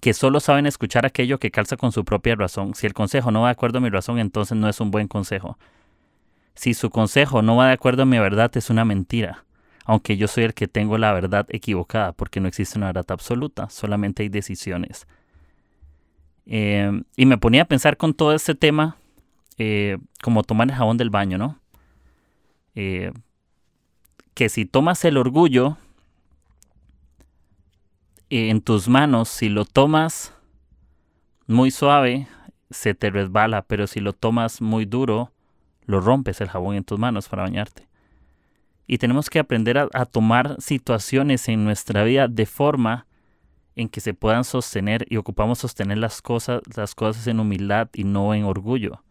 que 0.01 0.13
solo 0.13 0.39
saben 0.39 0.65
escuchar 0.65 1.05
aquello 1.05 1.39
que 1.39 1.51
calza 1.51 1.77
con 1.77 1.91
su 1.91 2.05
propia 2.05 2.35
razón. 2.35 2.75
Si 2.75 2.85
el 2.85 2.93
consejo 2.93 3.31
no 3.31 3.41
va 3.41 3.47
de 3.47 3.53
acuerdo 3.53 3.79
a 3.79 3.81
mi 3.81 3.89
razón, 3.89 4.19
entonces 4.19 4.57
no 4.57 4.69
es 4.69 4.79
un 4.79 4.91
buen 4.91 5.07
consejo. 5.07 5.57
Si 6.53 6.73
su 6.73 6.89
consejo 6.89 7.41
no 7.41 7.55
va 7.55 7.67
de 7.67 7.73
acuerdo 7.73 8.03
a 8.03 8.05
mi 8.05 8.17
verdad, 8.19 8.55
es 8.55 8.69
una 8.69 8.85
mentira. 8.85 9.43
Aunque 9.85 10.17
yo 10.17 10.27
soy 10.27 10.45
el 10.45 10.53
que 10.53 10.67
tengo 10.67 10.97
la 10.97 11.13
verdad 11.13 11.45
equivocada, 11.49 12.11
porque 12.13 12.39
no 12.39 12.47
existe 12.47 12.77
una 12.77 12.87
verdad 12.87 13.05
absoluta, 13.09 13.69
solamente 13.69 14.23
hay 14.23 14.29
decisiones. 14.29 15.07
Eh, 16.45 17.03
y 17.15 17.25
me 17.25 17.37
ponía 17.37 17.63
a 17.63 17.65
pensar 17.65 17.97
con 17.97 18.13
todo 18.13 18.33
este 18.33 18.55
tema 18.55 18.97
eh, 19.57 19.97
como 20.21 20.43
tomar 20.43 20.69
el 20.69 20.75
jabón 20.75 20.97
del 20.97 21.09
baño, 21.09 21.37
¿no? 21.37 21.59
Eh, 22.75 23.11
que 24.33 24.49
si 24.49 24.65
tomas 24.65 25.03
el 25.05 25.17
orgullo 25.17 25.77
en 28.29 28.61
tus 28.61 28.87
manos, 28.87 29.29
si 29.29 29.49
lo 29.49 29.65
tomas 29.65 30.33
muy 31.47 31.71
suave, 31.71 32.27
se 32.69 32.93
te 32.93 33.09
resbala, 33.09 33.61
pero 33.61 33.87
si 33.87 33.99
lo 33.99 34.13
tomas 34.13 34.61
muy 34.61 34.85
duro, 34.85 35.31
lo 35.85 36.01
rompes 36.01 36.41
el 36.41 36.49
jabón 36.49 36.75
en 36.75 36.83
tus 36.83 36.99
manos 36.99 37.29
para 37.29 37.43
bañarte. 37.43 37.87
Y 38.87 38.97
tenemos 38.97 39.29
que 39.29 39.39
aprender 39.39 39.77
a, 39.77 39.89
a 39.93 40.05
tomar 40.05 40.55
situaciones 40.59 41.47
en 41.49 41.63
nuestra 41.63 42.03
vida 42.03 42.27
de 42.27 42.45
forma 42.45 43.07
en 43.75 43.89
que 43.89 43.99
se 43.99 44.13
puedan 44.13 44.43
sostener 44.43 45.05
y 45.09 45.17
ocupamos 45.17 45.59
sostener 45.59 45.97
las 45.97 46.21
cosas, 46.21 46.61
las 46.75 46.95
cosas 46.95 47.27
en 47.27 47.39
humildad 47.39 47.89
y 47.93 48.03
no 48.03 48.33
en 48.33 48.45
orgullo. 48.45 49.03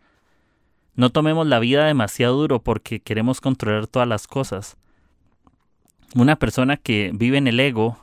No 0.94 1.10
tomemos 1.10 1.46
la 1.46 1.58
vida 1.58 1.86
demasiado 1.86 2.36
duro 2.36 2.62
porque 2.62 3.00
queremos 3.00 3.40
controlar 3.40 3.86
todas 3.86 4.08
las 4.08 4.26
cosas. 4.26 4.76
Una 6.14 6.36
persona 6.36 6.76
que 6.76 7.10
vive 7.12 7.36
en 7.36 7.48
el 7.48 7.58
ego 7.58 7.98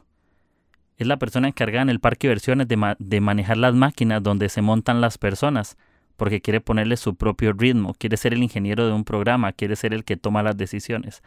es 1.04 1.08
la 1.08 1.18
persona 1.18 1.48
encargada 1.48 1.84
en 1.84 1.90
el 1.90 2.00
parque 2.00 2.28
de 2.28 2.32
diversiones 2.32 2.68
de, 2.68 2.96
de, 3.00 3.22
manejar 3.22 3.58
las 3.58 3.74
máquinas 3.74 4.24
donde 4.24 4.50
se 4.50 4.62
montan 4.62 5.02
las 5.02 5.18
personas, 5.18 5.78
porque 6.18 6.42
quiere 6.42 6.62
ponerle 6.62 6.98
su 6.98 7.16
propio 7.16 7.54
ritmo, 7.54 7.94
quiere 7.94 8.18
ser 8.18 8.34
el 8.34 8.44
ingeniero 8.44 8.86
de 8.86 8.94
un 8.94 9.04
programa, 9.04 9.54
quiere 9.54 9.76
ser 9.76 9.94
el 9.94 10.04
que 10.04 10.18
toma 10.18 10.44
las 10.44 10.58
decisiones. 10.58 11.24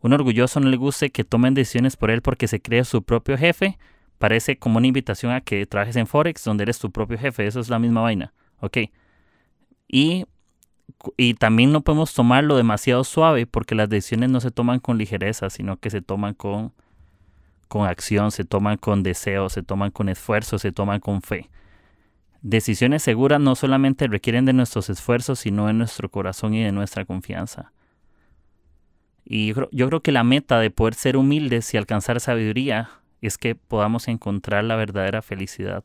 Un 0.00 0.12
orgulloso 0.12 0.60
no 0.60 0.68
le 0.68 0.76
guste 0.76 1.10
que 1.10 1.24
tomen 1.24 1.54
decisiones 1.54 1.96
por 1.96 2.10
él 2.10 2.22
porque 2.22 2.48
se 2.48 2.60
cree 2.60 2.84
su 2.84 3.02
propio 3.02 3.38
jefe, 3.38 3.78
parece 4.18 4.58
como 4.58 4.78
una 4.78 4.86
invitación 4.86 5.32
a 5.32 5.40
que 5.40 5.66
trabajes 5.66 5.96
en 5.96 6.06
Forex 6.06 6.44
donde 6.44 6.62
eres 6.62 6.78
tu 6.78 6.90
propio 6.90 7.18
jefe, 7.18 7.46
eso 7.46 7.60
es 7.60 7.68
la 7.68 7.78
misma 7.78 8.02
vaina, 8.02 8.32
¿ok? 8.60 8.78
Y 9.88 10.24
y 11.16 11.34
también 11.34 11.72
no 11.72 11.82
podemos 11.82 12.14
tomarlo 12.14 12.56
demasiado 12.56 13.04
suave 13.04 13.46
porque 13.46 13.74
las 13.74 13.88
decisiones 13.88 14.30
no 14.30 14.40
se 14.40 14.50
toman 14.50 14.80
con 14.80 14.98
ligereza, 14.98 15.50
sino 15.50 15.78
que 15.78 15.90
se 15.90 16.00
toman 16.00 16.34
con, 16.34 16.72
con 17.68 17.86
acción, 17.86 18.30
se 18.30 18.44
toman 18.44 18.76
con 18.76 19.02
deseo, 19.02 19.48
se 19.48 19.62
toman 19.62 19.90
con 19.90 20.08
esfuerzo, 20.08 20.58
se 20.58 20.72
toman 20.72 21.00
con 21.00 21.22
fe. 21.22 21.50
Decisiones 22.42 23.02
seguras 23.02 23.40
no 23.40 23.54
solamente 23.56 24.06
requieren 24.06 24.44
de 24.44 24.52
nuestros 24.52 24.88
esfuerzos, 24.88 25.40
sino 25.40 25.66
de 25.66 25.72
nuestro 25.72 26.10
corazón 26.10 26.54
y 26.54 26.62
de 26.62 26.72
nuestra 26.72 27.04
confianza. 27.04 27.72
Y 29.24 29.52
yo, 29.52 29.88
creo 29.88 30.00
que 30.00 30.12
la 30.12 30.22
meta 30.22 30.60
de 30.60 30.70
poder 30.70 30.94
ser 30.94 31.16
humildes 31.16 31.74
y 31.74 31.76
alcanzar 31.76 32.20
sabiduría 32.20 32.90
es 33.20 33.38
que 33.38 33.56
podamos 33.56 34.06
encontrar 34.06 34.62
la 34.62 34.76
verdadera 34.76 35.22
felicidad 35.22 35.82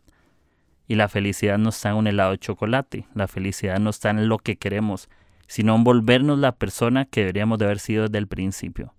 y 0.87 0.95
la 0.95 1.09
felicidad 1.09 1.57
no 1.57 1.69
está 1.69 1.89
en 1.89 1.95
un 1.95 2.07
helado 2.07 2.31
de 2.31 2.37
chocolate, 2.37 3.07
la 3.15 3.27
felicidad 3.27 3.79
no 3.79 3.89
está 3.89 4.11
en 4.11 4.29
lo 4.29 4.37
que 4.37 4.57
queremos, 4.57 5.09
sino 5.47 5.75
en 5.75 5.83
volvernos 5.83 6.37
la 6.37 6.51
persona 6.51 7.05
que 7.05 7.21
deberíamos 7.21 7.57
de 7.57 7.65
haber 7.65 7.79
sido 7.79 8.03
desde 8.03 8.19
el 8.19 8.27
principio. 8.27 8.93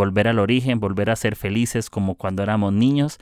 Volver 0.00 0.28
al 0.28 0.38
origen, 0.38 0.80
volver 0.80 1.10
a 1.10 1.14
ser 1.14 1.36
felices 1.36 1.90
como 1.90 2.14
cuando 2.14 2.42
éramos 2.42 2.72
niños. 2.72 3.18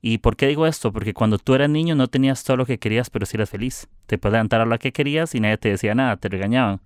¿Y 0.00 0.18
por 0.18 0.34
qué 0.34 0.48
digo 0.48 0.66
esto? 0.66 0.92
Porque 0.92 1.14
cuando 1.14 1.38
tú 1.38 1.54
eras 1.54 1.70
niño 1.70 1.94
no 1.94 2.08
tenías 2.08 2.42
todo 2.42 2.56
lo 2.56 2.66
que 2.66 2.80
querías, 2.80 3.08
pero 3.08 3.24
sí 3.24 3.36
eras 3.36 3.50
feliz. 3.50 3.86
Te 4.06 4.18
podías 4.18 4.32
levantar 4.32 4.60
a 4.62 4.66
lo 4.66 4.76
que 4.80 4.90
querías 4.90 5.32
y 5.36 5.38
nadie 5.38 5.58
te 5.58 5.68
decía 5.68 5.94
nada, 5.94 6.16
te 6.16 6.28
regañaban. 6.28 6.80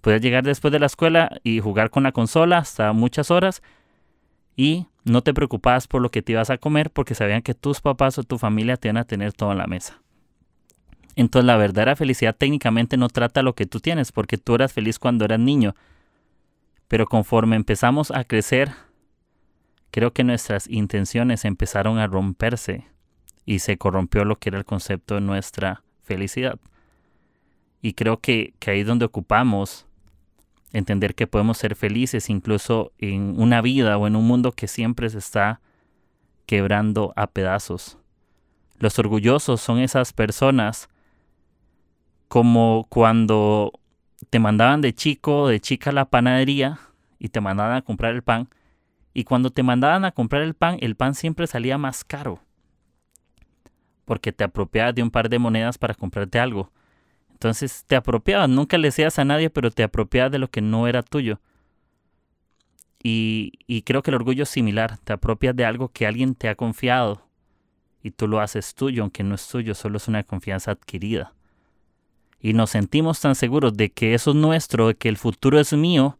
Podías 0.00 0.20
llegar 0.20 0.42
después 0.42 0.72
de 0.72 0.80
la 0.80 0.86
escuela 0.86 1.38
y 1.44 1.60
jugar 1.60 1.90
con 1.90 2.02
la 2.02 2.10
consola 2.10 2.58
hasta 2.58 2.92
muchas 2.92 3.30
horas 3.30 3.62
y 4.56 4.88
no 5.04 5.22
te 5.22 5.32
preocupabas 5.32 5.86
por 5.86 6.02
lo 6.02 6.10
que 6.10 6.22
te 6.22 6.32
ibas 6.32 6.50
a 6.50 6.58
comer 6.58 6.90
porque 6.90 7.14
sabían 7.14 7.42
que 7.42 7.54
tus 7.54 7.80
papás 7.80 8.18
o 8.18 8.24
tu 8.24 8.36
familia 8.36 8.76
te 8.76 8.88
iban 8.88 8.96
a 8.96 9.04
tener 9.04 9.32
todo 9.32 9.52
en 9.52 9.58
la 9.58 9.68
mesa. 9.68 10.02
Entonces 11.14 11.46
la 11.46 11.56
verdadera 11.56 11.94
felicidad 11.94 12.34
técnicamente 12.36 12.96
no 12.96 13.10
trata 13.10 13.42
lo 13.42 13.54
que 13.54 13.66
tú 13.66 13.78
tienes 13.78 14.10
porque 14.10 14.38
tú 14.38 14.56
eras 14.56 14.72
feliz 14.72 14.98
cuando 14.98 15.24
eras 15.24 15.38
niño. 15.38 15.76
Pero 16.88 17.06
conforme 17.06 17.56
empezamos 17.56 18.10
a 18.10 18.24
crecer, 18.24 18.72
creo 19.90 20.12
que 20.12 20.24
nuestras 20.24 20.68
intenciones 20.68 21.44
empezaron 21.44 21.98
a 21.98 22.06
romperse 22.06 22.86
y 23.44 23.60
se 23.60 23.78
corrompió 23.78 24.24
lo 24.24 24.36
que 24.36 24.50
era 24.50 24.58
el 24.58 24.64
concepto 24.64 25.14
de 25.14 25.20
nuestra 25.20 25.82
felicidad. 26.02 26.58
Y 27.82 27.94
creo 27.94 28.20
que, 28.20 28.54
que 28.58 28.70
ahí 28.70 28.80
es 28.80 28.86
donde 28.86 29.04
ocupamos 29.04 29.86
entender 30.72 31.14
que 31.14 31.26
podemos 31.26 31.58
ser 31.58 31.76
felices 31.76 32.28
incluso 32.28 32.92
en 32.98 33.40
una 33.40 33.62
vida 33.62 33.96
o 33.96 34.06
en 34.06 34.16
un 34.16 34.26
mundo 34.26 34.52
que 34.52 34.68
siempre 34.68 35.08
se 35.08 35.18
está 35.18 35.60
quebrando 36.46 37.12
a 37.16 37.26
pedazos. 37.28 37.98
Los 38.78 38.98
orgullosos 38.98 39.60
son 39.60 39.78
esas 39.78 40.12
personas 40.12 40.88
como 42.28 42.86
cuando 42.88 43.72
te 44.30 44.38
mandaban 44.38 44.80
de 44.80 44.94
chico 44.94 45.42
o 45.42 45.48
de 45.48 45.60
chica 45.60 45.90
a 45.90 45.92
la 45.92 46.06
panadería 46.06 46.78
y 47.18 47.28
te 47.28 47.40
mandaban 47.40 47.76
a 47.76 47.82
comprar 47.82 48.14
el 48.14 48.22
pan. 48.22 48.48
Y 49.14 49.24
cuando 49.24 49.50
te 49.50 49.62
mandaban 49.62 50.04
a 50.04 50.12
comprar 50.12 50.42
el 50.42 50.54
pan, 50.54 50.78
el 50.80 50.94
pan 50.94 51.14
siempre 51.14 51.46
salía 51.46 51.78
más 51.78 52.04
caro. 52.04 52.40
Porque 54.04 54.32
te 54.32 54.44
apropiabas 54.44 54.94
de 54.94 55.02
un 55.02 55.10
par 55.10 55.28
de 55.28 55.38
monedas 55.38 55.78
para 55.78 55.94
comprarte 55.94 56.38
algo. 56.38 56.70
Entonces 57.32 57.84
te 57.86 57.96
apropiabas, 57.96 58.48
nunca 58.48 58.78
le 58.78 58.88
decías 58.88 59.18
a 59.18 59.24
nadie, 59.24 59.50
pero 59.50 59.70
te 59.70 59.82
apropiabas 59.82 60.32
de 60.32 60.38
lo 60.38 60.48
que 60.48 60.60
no 60.60 60.86
era 60.86 61.02
tuyo. 61.02 61.40
Y, 63.02 63.52
y 63.66 63.82
creo 63.82 64.02
que 64.02 64.10
el 64.10 64.16
orgullo 64.16 64.42
es 64.44 64.48
similar. 64.48 64.98
Te 64.98 65.12
apropias 65.12 65.54
de 65.54 65.64
algo 65.64 65.88
que 65.88 66.06
alguien 66.06 66.34
te 66.34 66.48
ha 66.48 66.54
confiado 66.54 67.26
y 68.06 68.12
tú 68.12 68.28
lo 68.28 68.40
haces 68.40 68.74
tuyo, 68.74 69.02
aunque 69.02 69.24
no 69.24 69.34
es 69.34 69.48
tuyo, 69.48 69.74
solo 69.74 69.96
es 69.96 70.06
una 70.06 70.22
confianza 70.22 70.70
adquirida. 70.70 71.35
Y 72.40 72.52
nos 72.52 72.70
sentimos 72.70 73.20
tan 73.20 73.34
seguros 73.34 73.76
de 73.76 73.90
que 73.90 74.14
eso 74.14 74.30
es 74.30 74.36
nuestro, 74.36 74.88
de 74.88 74.94
que 74.94 75.08
el 75.08 75.16
futuro 75.16 75.58
es 75.58 75.72
mío, 75.72 76.18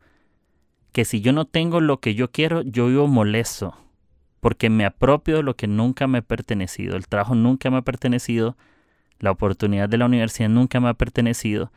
que 0.93 1.05
si 1.05 1.21
yo 1.21 1.33
no 1.33 1.45
tengo 1.45 1.81
lo 1.81 2.01
que 2.01 2.15
yo 2.15 2.31
quiero, 2.31 2.63
yo 2.63 2.87
vivo 2.87 3.07
molesto, 3.07 3.77
porque 4.41 4.71
me 4.71 4.85
apropio 4.85 5.37
de 5.37 5.43
lo 5.43 5.55
que 5.55 5.67
nunca 5.67 6.07
me 6.07 6.19
ha 6.19 6.23
pertenecido. 6.23 6.97
El 6.97 7.07
trabajo 7.07 7.35
nunca 7.35 7.71
me 7.71 7.77
ha 7.77 7.83
pertenecido, 7.83 8.57
la 9.19 9.31
oportunidad 9.31 9.89
de 9.89 9.99
la 9.99 10.07
universidad 10.07 10.49
nunca 10.49 10.81
me 10.81 10.89
ha 10.89 10.95
pertenecido, 10.95 11.71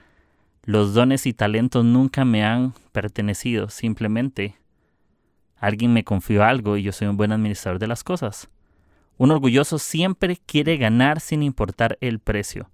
los 0.63 0.93
dones 0.93 1.25
y 1.25 1.33
talentos 1.33 1.83
nunca 1.83 2.25
me 2.25 2.43
han 2.43 2.73
pertenecido, 2.91 3.69
simplemente 3.69 4.55
alguien 5.57 5.93
me 5.93 6.03
confió 6.03 6.43
algo 6.43 6.77
y 6.77 6.83
yo 6.83 6.91
soy 6.91 7.07
un 7.07 7.17
buen 7.17 7.31
administrador 7.31 7.79
de 7.79 7.87
las 7.87 8.03
cosas. 8.03 8.49
Un 9.17 9.31
orgulloso 9.31 9.79
siempre 9.79 10.37
quiere 10.45 10.77
ganar 10.77 11.19
sin 11.19 11.43
importar 11.43 11.97
el 11.99 12.19
precio. 12.19 12.69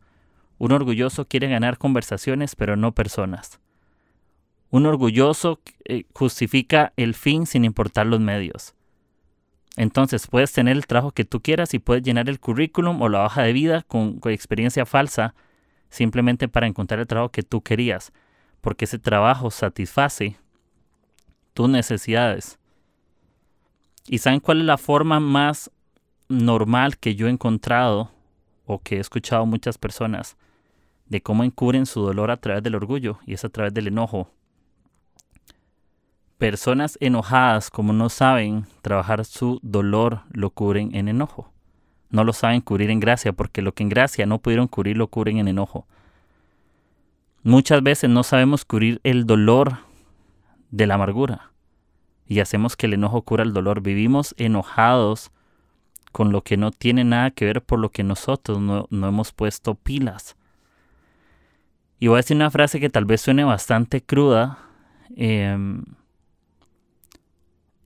Un 0.57 0.71
orgulloso 0.71 1.27
quiere 1.27 1.47
ganar 1.47 1.77
conversaciones 1.77 2.55
pero 2.55 2.75
no 2.75 2.93
personas. 2.93 3.59
Un 4.69 4.85
orgulloso 4.85 5.61
eh, 5.85 6.05
justifica 6.13 6.93
el 6.97 7.13
fin 7.13 7.45
sin 7.45 7.65
importar 7.65 8.07
los 8.07 8.19
medios. 8.19 8.73
Entonces 9.77 10.27
puedes 10.27 10.53
tener 10.53 10.77
el 10.77 10.87
trabajo 10.87 11.11
que 11.11 11.25
tú 11.25 11.41
quieras 11.41 11.73
y 11.73 11.79
puedes 11.79 12.03
llenar 12.03 12.29
el 12.29 12.39
currículum 12.39 13.01
o 13.01 13.09
la 13.09 13.25
hoja 13.25 13.43
de 13.43 13.53
vida 13.53 13.83
con, 13.83 14.19
experiencia 14.25 14.85
falsa 14.85 15.35
simplemente 15.89 16.47
para 16.47 16.67
encontrar 16.67 16.99
el 16.99 17.07
trabajo 17.07 17.31
que 17.31 17.43
tú 17.43 17.61
querías, 17.61 18.11
porque 18.61 18.85
ese 18.85 18.99
trabajo 18.99 19.51
satisface 19.51 20.37
tus 21.53 21.69
necesidades. 21.69 22.57
¿Y 24.07 24.19
saben 24.19 24.39
cuál 24.39 24.61
es 24.61 24.65
la 24.65 24.77
forma 24.77 25.19
más 25.19 25.71
normal 26.29 26.97
que 26.97 27.15
yo 27.15 27.27
he 27.27 27.31
encontrado 27.31 28.11
o 28.65 28.79
que 28.79 28.97
he 28.97 28.99
escuchado 28.99 29.45
muchas 29.45 29.77
personas 29.77 30.37
de 31.07 31.21
cómo 31.21 31.43
encubren 31.43 31.85
su 31.85 32.01
dolor 32.01 32.31
a 32.31 32.37
través 32.37 32.63
del 32.63 32.75
orgullo 32.75 33.19
y 33.25 33.33
es 33.33 33.45
a 33.45 33.49
través 33.49 33.73
del 33.73 33.87
enojo? 33.87 34.31
Personas 36.37 36.97
enojadas, 36.99 37.69
como 37.69 37.93
no 37.93 38.09
saben 38.09 38.65
trabajar 38.81 39.23
su 39.25 39.59
dolor, 39.61 40.21
lo 40.31 40.49
cubren 40.49 40.95
en 40.95 41.07
enojo. 41.07 41.51
No 42.09 42.23
lo 42.23 42.33
saben 42.33 42.61
cubrir 42.61 42.89
en 42.89 42.99
gracia, 42.99 43.33
porque 43.33 43.61
lo 43.61 43.73
que 43.73 43.83
en 43.83 43.89
gracia 43.89 44.25
no 44.25 44.39
pudieron 44.39 44.67
cubrir, 44.67 44.97
lo 44.97 45.07
cubren 45.07 45.37
en 45.37 45.47
enojo. 45.47 45.87
Muchas 47.43 47.83
veces 47.83 48.09
no 48.09 48.23
sabemos 48.23 48.65
cubrir 48.65 48.99
el 49.03 49.25
dolor 49.25 49.77
de 50.71 50.87
la 50.87 50.95
amargura 50.95 51.51
y 52.27 52.39
hacemos 52.39 52.75
que 52.75 52.87
el 52.87 52.93
enojo 52.93 53.21
cura 53.21 53.43
el 53.43 53.53
dolor. 53.53 53.81
Vivimos 53.81 54.33
enojados 54.37 55.31
con 56.11 56.31
lo 56.31 56.41
que 56.41 56.57
no 56.57 56.71
tiene 56.71 57.03
nada 57.03 57.31
que 57.31 57.45
ver 57.45 57.61
por 57.61 57.79
lo 57.79 57.89
que 57.89 58.03
nosotros 58.03 58.59
no, 58.59 58.87
hemos 58.89 59.31
puesto 59.31 59.75
pilas. 59.75 60.35
Y 61.99 62.07
voy 62.07 62.15
a 62.15 62.17
decir 62.17 62.35
una 62.35 62.51
frase 62.51 62.79
que 62.79 62.89
tal 62.89 63.05
vez 63.05 63.21
suene 63.21 63.43
bastante 63.43 64.01
cruda. 64.03 64.59
Eh, 65.15 65.57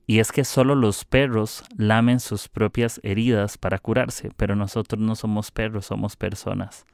y 0.10 0.18
es 0.18 0.32
que 0.32 0.44
solo 0.44 0.74
los 0.74 1.06
perros 1.06 1.64
lamen 1.78 2.20
sus 2.20 2.48
propias 2.48 3.00
heridas 3.04 3.60
para 3.60 3.78
curarse, 3.78 4.32
pero 4.36 4.56
nosotros 4.56 5.00
no 5.00 5.14
somos 5.16 5.52
perros, 5.52 5.86
somos 5.86 6.16
personas. 6.16 6.88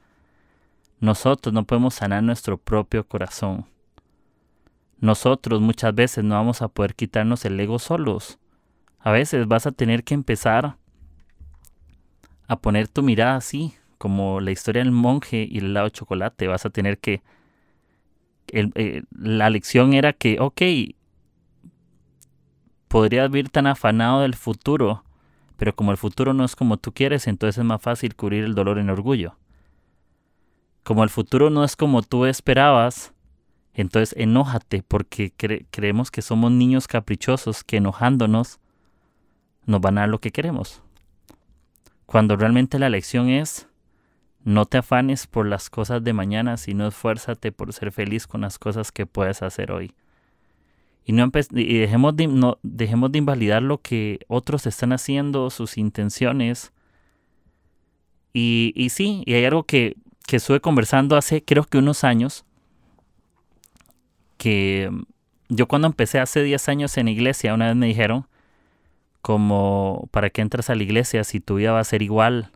Nosotros 1.00 1.54
no 1.54 1.64
podemos 1.64 1.94
sanar 1.94 2.22
nuestro 2.22 2.58
propio 2.58 3.08
corazón. 3.08 3.64
Nosotros 4.98 5.62
muchas 5.62 5.94
veces 5.94 6.24
no 6.24 6.34
vamos 6.34 6.60
a 6.60 6.68
poder 6.68 6.94
quitarnos 6.94 7.46
el 7.46 7.58
ego 7.58 7.78
solos. 7.78 8.38
A 8.98 9.12
veces 9.12 9.48
vas 9.48 9.66
a 9.66 9.72
tener 9.72 10.04
que 10.04 10.12
empezar 10.12 10.76
a 12.48 12.56
poner 12.56 12.86
tu 12.86 13.02
mirada 13.02 13.36
así, 13.36 13.74
como 14.06 14.40
la 14.40 14.52
historia 14.52 14.84
del 14.84 14.92
monje 14.92 15.48
y 15.50 15.58
el 15.58 15.64
helado 15.64 15.86
de 15.86 15.90
chocolate. 15.90 16.46
Vas 16.46 16.64
a 16.64 16.70
tener 16.70 16.98
que... 16.98 17.22
Eh, 18.52 19.02
la 19.10 19.50
lección 19.50 19.94
era 19.94 20.12
que, 20.12 20.38
ok, 20.38 20.62
podrías 22.86 23.28
vivir 23.32 23.50
tan 23.50 23.66
afanado 23.66 24.20
del 24.20 24.36
futuro, 24.36 25.02
pero 25.56 25.74
como 25.74 25.90
el 25.90 25.96
futuro 25.96 26.34
no 26.34 26.44
es 26.44 26.54
como 26.54 26.76
tú 26.76 26.92
quieres, 26.92 27.26
entonces 27.26 27.58
es 27.58 27.64
más 27.64 27.82
fácil 27.82 28.14
cubrir 28.14 28.44
el 28.44 28.54
dolor 28.54 28.78
en 28.78 28.90
orgullo. 28.90 29.36
Como 30.84 31.02
el 31.02 31.10
futuro 31.10 31.50
no 31.50 31.64
es 31.64 31.74
como 31.74 32.02
tú 32.02 32.26
esperabas, 32.26 33.12
entonces 33.74 34.14
enójate 34.16 34.84
porque 34.86 35.32
creemos 35.72 36.12
que 36.12 36.22
somos 36.22 36.52
niños 36.52 36.86
caprichosos 36.86 37.64
que 37.64 37.78
enojándonos 37.78 38.60
nos 39.64 39.80
van 39.80 39.98
a 39.98 40.02
dar 40.02 40.10
lo 40.10 40.20
que 40.20 40.30
queremos. 40.30 40.80
Cuando 42.06 42.36
realmente 42.36 42.78
la 42.78 42.88
lección 42.88 43.30
es 43.30 43.66
no 44.46 44.64
te 44.64 44.78
afanes 44.78 45.26
por 45.26 45.44
las 45.44 45.68
cosas 45.70 46.04
de 46.04 46.12
mañana, 46.12 46.56
sino 46.56 46.86
esfuérzate 46.86 47.50
por 47.50 47.72
ser 47.72 47.90
feliz 47.90 48.28
con 48.28 48.42
las 48.42 48.60
cosas 48.60 48.92
que 48.92 49.04
puedes 49.04 49.42
hacer 49.42 49.72
hoy. 49.72 49.92
Y, 51.04 51.12
no 51.12 51.28
y 51.50 51.78
dejemos, 51.78 52.14
de, 52.14 52.28
no, 52.28 52.56
dejemos 52.62 53.10
de 53.10 53.18
invalidar 53.18 53.64
lo 53.64 53.82
que 53.82 54.20
otros 54.28 54.68
están 54.68 54.92
haciendo, 54.92 55.50
sus 55.50 55.76
intenciones. 55.76 56.72
Y, 58.32 58.72
y 58.76 58.90
sí, 58.90 59.24
y 59.26 59.34
hay 59.34 59.44
algo 59.44 59.64
que, 59.64 59.96
que 60.28 60.36
estuve 60.36 60.60
conversando 60.60 61.16
hace 61.16 61.42
creo 61.42 61.64
que 61.64 61.78
unos 61.78 62.04
años, 62.04 62.44
que 64.36 64.92
yo 65.48 65.66
cuando 65.66 65.88
empecé 65.88 66.20
hace 66.20 66.44
10 66.44 66.68
años 66.68 66.96
en 66.98 67.08
iglesia, 67.08 67.52
una 67.52 67.66
vez 67.66 67.74
me 67.74 67.86
dijeron, 67.86 68.28
como, 69.22 70.08
¿para 70.12 70.30
qué 70.30 70.40
entras 70.40 70.70
a 70.70 70.76
la 70.76 70.84
iglesia 70.84 71.24
si 71.24 71.40
tu 71.40 71.56
vida 71.56 71.72
va 71.72 71.80
a 71.80 71.84
ser 71.84 72.02
igual? 72.02 72.52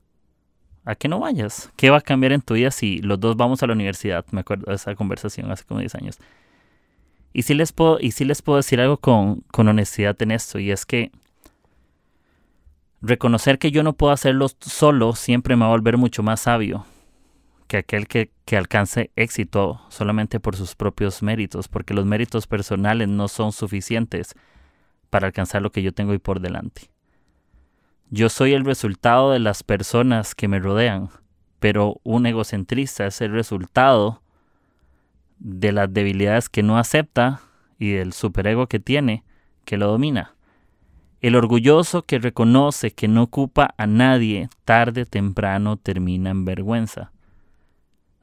¿A 0.84 0.94
qué 0.94 1.08
no 1.08 1.20
vayas? 1.20 1.70
¿Qué 1.76 1.90
va 1.90 1.98
a 1.98 2.00
cambiar 2.00 2.32
en 2.32 2.40
tu 2.40 2.54
vida 2.54 2.70
si 2.70 2.98
los 2.98 3.20
dos 3.20 3.36
vamos 3.36 3.62
a 3.62 3.66
la 3.66 3.74
universidad? 3.74 4.24
Me 4.30 4.40
acuerdo 4.40 4.66
de 4.66 4.74
esa 4.74 4.94
conversación 4.94 5.50
hace 5.50 5.64
como 5.64 5.80
10 5.80 5.94
años. 5.96 6.18
Y 7.32 7.42
sí 7.42 7.54
les 7.54 7.72
puedo, 7.72 7.98
y 8.00 8.12
sí 8.12 8.24
les 8.24 8.42
puedo 8.42 8.56
decir 8.56 8.80
algo 8.80 8.96
con, 8.96 9.42
con 9.52 9.68
honestidad 9.68 10.20
en 10.22 10.32
esto, 10.32 10.58
y 10.58 10.70
es 10.70 10.84
que 10.84 11.12
reconocer 13.00 13.58
que 13.58 13.70
yo 13.70 13.82
no 13.82 13.92
puedo 13.92 14.12
hacerlo 14.12 14.48
solo 14.60 15.14
siempre 15.14 15.54
me 15.56 15.62
va 15.62 15.68
a 15.68 15.70
volver 15.70 15.96
mucho 15.96 16.22
más 16.22 16.40
sabio 16.40 16.84
que 17.66 17.76
aquel 17.78 18.08
que, 18.08 18.32
que, 18.44 18.56
alcance 18.56 19.12
éxito 19.14 19.80
solamente 19.90 20.40
por 20.40 20.56
sus 20.56 20.74
propios 20.74 21.22
méritos, 21.22 21.68
porque 21.68 21.94
los 21.94 22.04
méritos 22.04 22.48
personales 22.48 23.08
no 23.08 23.28
son 23.28 23.52
suficientes 23.52 24.34
para 25.08 25.28
alcanzar 25.28 25.62
lo 25.62 25.70
que 25.70 25.80
yo 25.80 25.92
tengo 25.92 26.10
hoy 26.10 26.18
por 26.18 26.40
delante. 26.40 26.90
Yo 28.12 28.28
soy 28.28 28.54
el 28.54 28.64
resultado 28.64 29.30
de 29.30 29.38
las 29.38 29.62
personas 29.62 30.34
que 30.34 30.48
me 30.48 30.58
rodean, 30.58 31.10
pero 31.60 32.00
un 32.02 32.26
egocentrista 32.26 33.06
es 33.06 33.20
el 33.20 33.30
resultado 33.30 34.20
de 35.38 35.70
las 35.70 35.92
debilidades 35.94 36.48
que 36.48 36.64
no 36.64 36.76
acepta 36.76 37.40
y 37.78 37.92
del 37.92 38.12
superego 38.12 38.66
que 38.66 38.80
tiene 38.80 39.22
que 39.64 39.76
lo 39.76 39.86
domina. 39.86 40.34
El 41.20 41.36
orgulloso 41.36 42.02
que 42.02 42.18
reconoce 42.18 42.90
que 42.90 43.06
no 43.06 43.22
ocupa 43.22 43.74
a 43.76 43.86
nadie, 43.86 44.48
tarde 44.64 45.02
o 45.02 45.06
temprano 45.06 45.76
termina 45.76 46.30
en 46.30 46.44
vergüenza. 46.44 47.12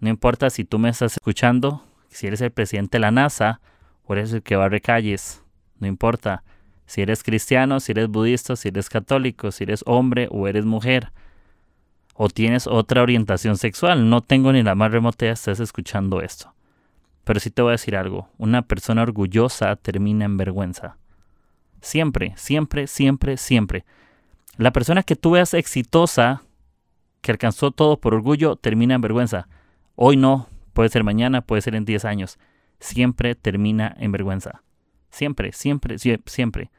No 0.02 0.10
importa 0.10 0.50
si 0.50 0.65
tú 0.65 0.80
me 0.80 0.89
estás 0.89 1.13
escuchando, 1.13 1.82
si 2.10 2.28
eres 2.28 2.41
el 2.41 2.52
presidente 2.52 2.97
de 2.97 3.02
la 3.02 3.12
NASA 3.12 3.62
o 4.04 4.13
eres 4.13 4.34
el 4.34 4.43
que 4.43 4.58
barre 4.58 4.82
calles, 4.82 5.43
no 5.80 5.88
importa 5.88 6.43
si 6.88 7.02
eres 7.02 7.21
cristiano, 7.21 7.80
si 7.80 7.91
eres 7.91 8.08
budista, 8.08 8.56
si 8.56 8.69
eres 8.69 8.89
católico, 8.89 9.52
si 9.52 9.65
eres 9.65 9.84
hombre 9.86 10.28
o 10.32 10.47
eres 10.47 10.65
mujer, 10.65 11.12
o 12.15 12.30
tienes 12.30 12.65
otra 12.65 13.04
orientación 13.04 13.58
sexual, 13.58 14.10
no 14.10 14.21
tengo 14.21 14.52
ni 14.52 14.63
la 14.63 14.73
más 14.73 14.91
remota 14.91 15.26
idea 15.26 15.34
estás 15.34 15.60
escuchando 15.60 16.21
esto. 16.21 16.54
Pero 17.26 17.39
sí 17.39 17.52
te 17.52 17.62
voy 17.62 17.69
a 17.69 17.71
decir 17.73 17.95
algo, 17.95 18.30
una 18.38 18.63
persona 18.63 19.04
orgullosa 19.04 19.76
termina 19.76 20.26
en 20.26 20.38
vergüenza. 20.38 20.97
Siempre, 21.82 22.34
siempre, 22.38 22.88
siempre, 22.88 23.38
siempre. 23.38 23.86
La 24.56 24.71
persona 24.71 25.04
que 25.04 25.15
tú 25.15 25.32
veas 25.32 25.54
exitosa, 25.54 26.41
que 27.21 27.32
alcanzó 27.32 27.71
todo 27.71 28.00
por 28.00 28.15
orgullo, 28.15 28.56
termina 28.56 28.95
en 28.95 29.02
vergüenza. 29.02 29.47
Hoy 29.95 30.15
no, 30.15 30.47
puede 30.73 30.89
ser 30.89 31.04
mañana, 31.04 31.41
puede 31.41 31.62
ser 31.62 31.76
en 31.76 31.86
10 31.86 32.06
años. 32.06 32.39
Siempre 32.80 33.36
termina 33.36 33.95
en 34.00 34.12
vergüenza. 34.12 34.63
Siempre, 35.10 35.52
siempre, 35.52 35.97
siempre. 35.97 36.71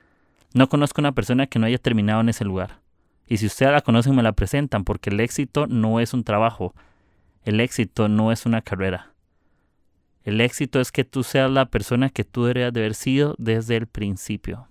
No 0.54 0.68
conozco 0.68 1.00
una 1.00 1.12
persona 1.12 1.46
que 1.46 1.58
no 1.58 1.66
haya 1.66 1.78
terminado 1.78 2.20
en 2.20 2.30
ese 2.30 2.44
lugar. 2.44 2.80
Y 3.26 3.36
si 3.36 3.46
ustedes 3.46 3.72
la 3.72 3.82
conocen, 3.82 4.16
me 4.16 4.22
la 4.22 4.32
presentan, 4.32 4.84
porque 4.84 5.10
el 5.10 5.20
éxito 5.20 5.66
no 5.66 6.00
es 6.00 6.14
un 6.14 6.24
trabajo. 6.24 6.74
El 7.44 7.60
éxito 7.60 8.08
no 8.08 8.32
es 8.32 8.46
una 8.46 8.62
carrera. 8.62 9.12
El 10.24 10.40
éxito 10.40 10.80
es 10.80 10.92
que 10.92 11.04
tú 11.04 11.22
seas 11.22 11.50
la 11.50 11.66
persona 11.66 12.10
que 12.10 12.24
tú 12.24 12.44
deberías 12.44 12.72
de 12.72 12.80
haber 12.80 12.94
sido 12.94 13.34
desde 13.38 13.76
el 13.76 13.86
principio. 13.86 14.68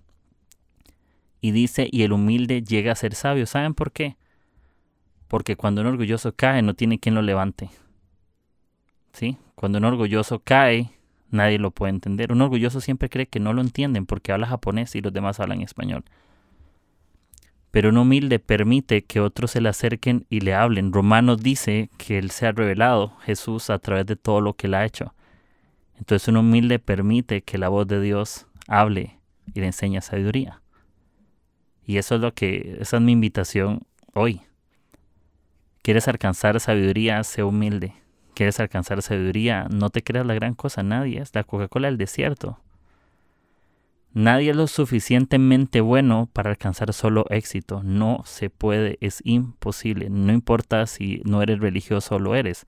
Y 1.42 1.52
dice, 1.52 1.88
y 1.92 2.04
el 2.04 2.14
humilde 2.14 2.64
llega 2.64 2.92
a 2.92 2.96
ser 2.96 3.14
sabio. 3.14 3.46
¿Saben 3.46 3.74
por 3.74 3.92
qué? 3.92 4.18
Porque 5.28 5.56
cuando 5.56 5.82
un 5.82 5.88
orgulloso 5.88 6.34
cae, 6.36 6.62
no 6.62 6.74
tiene 6.74 7.00
quien 7.00 7.16
lo 7.16 7.22
levante. 7.22 7.70
¿Sí? 9.14 9.38
Cuando 9.56 9.78
un 9.78 9.86
orgulloso 9.86 10.40
cae, 10.40 10.92
nadie 11.30 11.60
lo 11.60 11.72
puede 11.72 11.92
entender. 11.92 12.32
Un 12.32 12.42
orgulloso 12.42 12.82
siempre 12.82 13.10
cree 13.10 13.28
que 13.28 13.40
no 13.40 13.54
lo 13.54 13.62
entienden 13.62 14.06
porque 14.06 14.32
habla 14.32 14.48
japonés 14.48 14.96
y 14.96 15.02
los 15.02 15.14
demás 15.14 15.40
hablan 15.40 15.62
español. 15.62 16.04
Pero 17.72 17.90
un 17.90 17.98
humilde 17.98 18.40
permite 18.40 19.04
que 19.04 19.20
otros 19.20 19.52
se 19.52 19.62
le 19.62 19.70
acerquen 19.70 20.26
y 20.30 20.40
le 20.40 20.54
hablen. 20.54 20.94
Romanos 20.94 21.42
dice 21.44 21.90
que 21.98 22.18
Él 22.18 22.32
se 22.32 22.48
ha 22.48 22.52
revelado, 22.52 23.16
Jesús, 23.22 23.70
a 23.70 23.80
través 23.80 24.06
de 24.06 24.16
todo 24.16 24.42
lo 24.42 24.54
que 24.54 24.68
Él 24.68 24.74
ha 24.74 24.86
hecho. 24.86 25.14
Entonces 25.98 26.28
un 26.28 26.38
humilde 26.38 26.80
permite 26.80 27.42
que 27.42 27.58
la 27.58 27.70
voz 27.70 27.88
de 27.88 28.02
Dios 28.02 28.48
hable 28.68 29.20
y 29.54 29.60
le 29.60 29.68
enseña 29.68 30.02
sabiduría. 30.02 30.62
Y 31.86 31.98
eso 31.98 32.16
es 32.16 32.22
lo 32.22 32.34
que, 32.34 32.78
esa 32.80 32.98
es 32.98 33.04
mi 33.04 33.14
invitación 33.14 33.84
hoy. 34.14 34.42
¿Quieres 35.82 36.08
alcanzar 36.08 36.60
sabiduría? 36.60 37.24
Sé 37.24 37.44
humilde. 37.44 37.94
¿Quieres 38.38 38.60
alcanzar 38.60 39.02
sabiduría? 39.02 39.66
No 39.72 39.90
te 39.90 40.04
creas 40.04 40.24
la 40.24 40.36
gran 40.36 40.54
cosa, 40.54 40.84
nadie 40.84 41.20
es 41.20 41.34
la 41.34 41.44
Coca-Cola 41.44 41.88
del 41.88 41.98
desierto. 41.98 42.60
Nadie 44.14 44.52
es 44.52 44.56
lo 44.56 44.68
suficientemente 44.68 45.82
bueno 45.82 46.30
para 46.32 46.52
alcanzar 46.52 46.94
solo 46.94 47.26
éxito. 47.32 47.82
No 47.82 48.22
se 48.26 48.52
puede, 48.52 49.00
es 49.02 49.22
imposible. 49.24 50.12
No 50.12 50.34
importa 50.34 50.86
si 50.86 51.24
no 51.26 51.42
eres 51.42 51.58
religioso 51.58 52.18
o 52.18 52.20
lo 52.20 52.36
eres. 52.36 52.68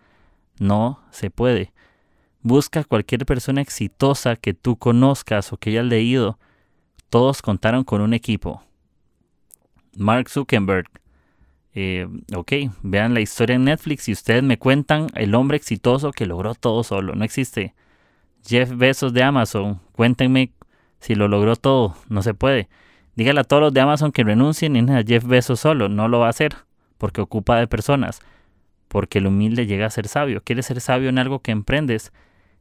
No 0.60 1.04
se 1.12 1.30
puede. 1.30 1.72
Busca 2.42 2.84
cualquier 2.84 3.28
persona 3.28 3.62
exitosa 3.62 4.38
que 4.38 4.56
tú 4.56 4.76
conozcas 4.76 5.54
o 5.54 5.58
que 5.58 5.70
hayas 5.70 5.86
leído. 5.86 6.40
Todos 7.12 7.44
contaron 7.44 7.84
con 7.84 8.02
un 8.02 8.16
equipo. 8.16 8.64
Mark 9.96 10.32
Zuckerberg. 10.32 10.90
Eh, 11.76 12.08
ok, 12.36 12.54
vean 12.82 13.14
la 13.14 13.22
historia 13.22 13.56
en 13.56 13.66
Netflix 13.66 14.10
y 14.10 14.12
ustedes 14.12 14.44
me 14.44 14.58
cuentan 14.58 15.08
el 15.16 15.36
hombre 15.36 15.58
exitoso 15.58 16.12
que 16.12 16.26
logró 16.26 16.56
todo 16.56 16.84
solo. 16.84 17.16
No 17.16 17.24
existe. 17.24 17.76
Jeff 18.46 18.72
Bezos 18.76 19.14
de 19.14 19.24
Amazon. 19.24 19.80
Cuéntenme 19.94 20.54
si 21.00 21.16
lo 21.16 21.28
logró 21.28 21.56
todo. 21.56 21.96
No 22.10 22.22
se 22.22 22.34
puede. 22.34 22.70
Dígale 23.16 23.42
a 23.42 23.44
todos 23.44 23.62
los 23.62 23.74
de 23.74 23.82
Amazon 23.82 24.12
que 24.12 24.24
renuncien 24.24 24.76
y 24.76 24.92
a 24.92 25.04
Jeff 25.04 25.26
Bezos 25.26 25.60
solo. 25.60 25.90
No 25.90 26.08
lo 26.08 26.20
va 26.20 26.28
a 26.28 26.32
hacer 26.32 26.56
porque 26.98 27.22
ocupa 27.22 27.60
de 27.60 27.68
personas. 27.68 28.22
Porque 28.88 29.20
el 29.20 29.28
humilde 29.28 29.68
llega 29.68 29.86
a 29.86 29.92
ser 29.92 30.08
sabio. 30.08 30.42
Quiere 30.44 30.64
ser 30.64 30.82
sabio 30.82 31.10
en 31.10 31.20
algo 31.20 31.40
que 31.40 31.52
emprendes 31.52 32.12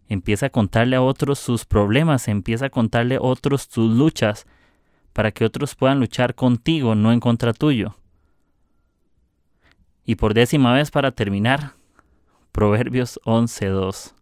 Empieza 0.08 0.46
a 0.46 0.50
contarle 0.50 0.96
a 0.96 1.02
otros 1.02 1.38
sus 1.38 1.66
problemas, 1.66 2.28
empieza 2.28 2.66
a 2.66 2.70
contarle 2.70 3.16
a 3.16 3.20
otros 3.20 3.68
tus 3.68 3.94
luchas, 3.94 4.46
para 5.12 5.32
que 5.32 5.44
otros 5.44 5.74
puedan 5.74 6.00
luchar 6.00 6.34
contigo, 6.34 6.94
no 6.94 7.12
en 7.12 7.20
contra 7.20 7.52
tuyo. 7.52 7.96
Y 10.08 10.14
por 10.14 10.32
décima 10.32 10.72
vez 10.72 10.90
para 10.90 11.12
terminar, 11.12 11.72
Proverbios 12.50 13.20
11.2. 13.26 14.14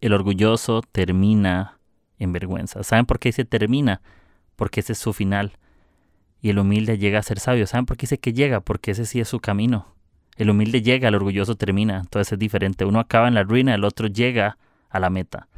El 0.00 0.14
orgulloso 0.14 0.80
termina 0.80 1.78
en 2.18 2.32
vergüenza. 2.32 2.82
¿Saben 2.82 3.04
por 3.04 3.18
qué 3.18 3.32
se 3.32 3.44
termina? 3.44 4.00
Porque 4.56 4.80
ese 4.80 4.94
es 4.94 4.98
su 4.98 5.12
final. 5.12 5.58
Y 6.40 6.48
el 6.48 6.58
humilde 6.58 6.96
llega 6.96 7.18
a 7.18 7.22
ser 7.22 7.38
sabio. 7.38 7.66
¿Saben 7.66 7.84
por 7.84 7.98
qué 7.98 8.04
dice 8.04 8.16
que 8.16 8.32
llega? 8.32 8.60
Porque 8.60 8.92
ese 8.92 9.04
sí 9.04 9.20
es 9.20 9.28
su 9.28 9.40
camino. 9.40 9.94
El 10.36 10.48
humilde 10.48 10.80
llega, 10.80 11.08
el 11.08 11.16
orgulloso 11.16 11.56
termina. 11.56 11.98
Entonces 11.98 12.32
es 12.32 12.38
diferente. 12.38 12.86
Uno 12.86 12.98
acaba 12.98 13.28
en 13.28 13.34
la 13.34 13.42
ruina, 13.42 13.74
el 13.74 13.84
otro 13.84 14.06
llega 14.06 14.56
a 14.88 15.00
la 15.00 15.10
meta. 15.10 15.48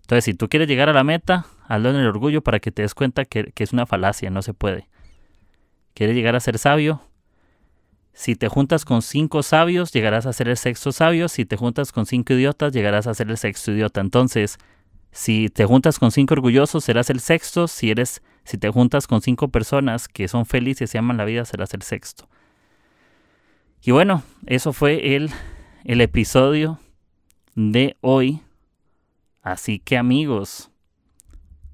Entonces, 0.00 0.24
si 0.24 0.34
tú 0.34 0.48
quieres 0.48 0.66
llegar 0.66 0.88
a 0.88 0.92
la 0.92 1.04
meta, 1.04 1.46
hazlo 1.68 1.90
en 1.90 1.96
el 1.96 2.08
orgullo 2.08 2.42
para 2.42 2.58
que 2.58 2.72
te 2.72 2.82
des 2.82 2.96
cuenta 2.96 3.26
que, 3.26 3.52
es 3.54 3.72
una 3.72 3.86
falacia, 3.86 4.28
no 4.28 4.42
se 4.42 4.54
puede. 4.54 4.88
¿Quieres 5.94 6.16
llegar 6.16 6.34
a 6.34 6.40
ser 6.40 6.58
sabio? 6.58 7.00
Si 8.14 8.36
te 8.36 8.48
juntas 8.48 8.84
con 8.84 9.02
cinco 9.02 9.42
sabios, 9.42 9.92
llegarás 9.92 10.24
a 10.26 10.32
ser 10.32 10.48
el 10.48 10.56
sexto 10.56 10.92
sabio. 10.92 11.28
Si 11.28 11.44
te 11.44 11.56
juntas 11.56 11.90
con 11.90 12.06
cinco 12.06 12.32
idiotas, 12.32 12.72
llegarás 12.72 13.08
a 13.08 13.14
ser 13.14 13.28
el 13.28 13.36
sexto 13.36 13.72
idiota. 13.72 14.00
Entonces, 14.00 14.56
si 15.10 15.48
te 15.48 15.66
juntas 15.66 15.98
con 15.98 16.12
cinco 16.12 16.34
orgullosos, 16.34 16.84
serás 16.84 17.10
el 17.10 17.18
sexto. 17.18 17.66
Si 17.66 17.90
eres, 17.90 18.22
si 18.44 18.56
te 18.56 18.70
juntas 18.70 19.08
con 19.08 19.20
cinco 19.20 19.48
personas 19.48 20.06
que 20.06 20.28
son 20.28 20.46
felices 20.46 20.94
y 20.94 20.98
aman 20.98 21.16
la 21.16 21.24
vida, 21.24 21.44
serás 21.44 21.74
el 21.74 21.82
sexto. 21.82 22.28
Y 23.82 23.90
bueno, 23.90 24.22
eso 24.46 24.72
fue 24.72 25.16
el, 25.16 25.30
el 25.82 26.00
episodio 26.00 26.78
de 27.56 27.96
hoy. 28.00 28.42
Así 29.42 29.80
que 29.80 29.98
amigos, 29.98 30.70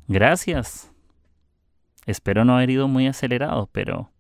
gracias. 0.09 0.91
Espero 2.07 2.47
no 2.47 2.57
haber 2.57 2.71
ido 2.71 2.89
muy 2.89 3.07
acelerado, 3.07 3.69
pero 3.73 4.11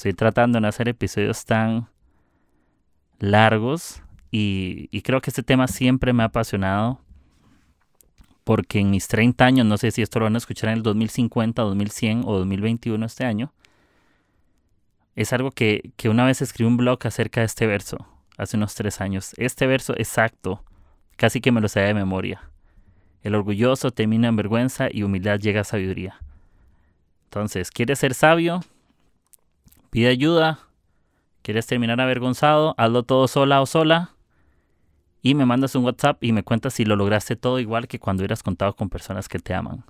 estoy 0.00 0.14
tratando 0.14 0.56
de 0.56 0.62
no 0.62 0.68
hacer 0.68 0.88
episodios 0.88 1.44
tan 1.44 1.90
largos 3.18 4.02
y, 4.30 4.88
creo 5.02 5.20
que 5.20 5.28
este 5.28 5.42
tema 5.42 5.68
siempre 5.68 6.14
me 6.14 6.22
ha 6.22 6.26
apasionado 6.26 7.02
porque 8.44 8.78
en 8.78 8.88
mis 8.88 9.08
30 9.08 9.44
años, 9.44 9.66
no 9.66 9.76
sé 9.76 9.90
si 9.90 10.00
esto 10.00 10.18
lo 10.18 10.24
van 10.24 10.36
a 10.36 10.38
escuchar 10.38 10.70
en 10.70 10.78
el 10.78 10.82
2050, 10.82 11.60
2100 11.60 12.22
o 12.24 12.38
2021 12.38 13.04
este 13.04 13.26
año, 13.26 13.52
es 15.16 15.34
algo 15.34 15.50
que, 15.50 15.92
una 16.06 16.24
vez 16.24 16.40
escribí 16.40 16.66
un 16.66 16.78
blog 16.78 17.06
acerca 17.06 17.40
de 17.40 17.46
este 17.46 17.66
verso, 17.66 17.98
hace 18.38 18.56
unos 18.56 18.74
tres 18.74 19.02
años. 19.02 19.34
Este 19.36 19.66
verso 19.66 19.92
exacto, 19.98 20.64
casi 21.16 21.42
que 21.42 21.52
me 21.52 21.60
lo 21.60 21.68
sabía 21.68 21.88
de 21.88 21.94
memoria. 21.94 22.50
El 23.22 23.34
orgulloso 23.34 23.90
termina 23.90 24.28
en 24.28 24.36
vergüenza 24.36 24.88
y 24.90 25.02
humildad 25.02 25.38
llega 25.38 25.60
a 25.60 25.64
sabiduría. 25.64 26.18
Entonces, 27.24 27.70
¿quieres 27.70 27.98
ser 27.98 28.14
sabio? 28.14 28.62
Pide 29.90 30.08
ayuda. 30.08 30.60
¿Quieres 31.42 31.66
terminar 31.66 32.00
avergonzado? 32.00 32.74
Hazlo 32.78 33.02
todo 33.02 33.28
sola 33.28 33.60
o 33.60 33.66
sola. 33.66 34.10
Y 35.22 35.34
me 35.34 35.44
mandas 35.44 35.74
un 35.74 35.84
WhatsApp 35.84 36.22
y 36.22 36.32
me 36.32 36.42
cuentas 36.42 36.74
si 36.74 36.84
lo 36.84 36.96
lograste 36.96 37.36
todo 37.36 37.58
igual 37.58 37.88
que 37.88 37.98
cuando 37.98 38.22
hubieras 38.22 38.42
contado 38.42 38.74
con 38.74 38.88
personas 38.88 39.28
que 39.28 39.38
te 39.38 39.52
aman. 39.52 39.84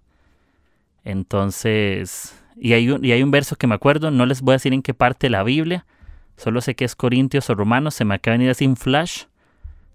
Entonces, 1.05 2.35
y 2.57 2.73
hay, 2.73 2.91
un, 2.91 3.05
y 3.05 3.13
hay 3.13 3.23
un 3.23 3.31
verso 3.31 3.57
que 3.57 3.67
me 3.67 3.75
acuerdo, 3.75 4.11
no 4.11 4.27
les 4.27 4.43
voy 4.43 4.53
a 4.53 4.57
decir 4.57 4.73
en 4.73 4.83
qué 4.83 4.93
parte 4.93 5.29
de 5.29 5.31
la 5.31 5.43
Biblia, 5.43 5.87
solo 6.37 6.61
sé 6.61 6.75
que 6.75 6.85
es 6.85 6.97
Corintios 6.97 7.49
o 7.49 7.55
Romanos, 7.55 7.95
se 7.95 8.05
me 8.05 8.15
acaba 8.15 8.33
de 8.33 8.39
venir 8.39 8.51
así 8.51 8.67
un 8.67 8.77
flash. 8.77 9.25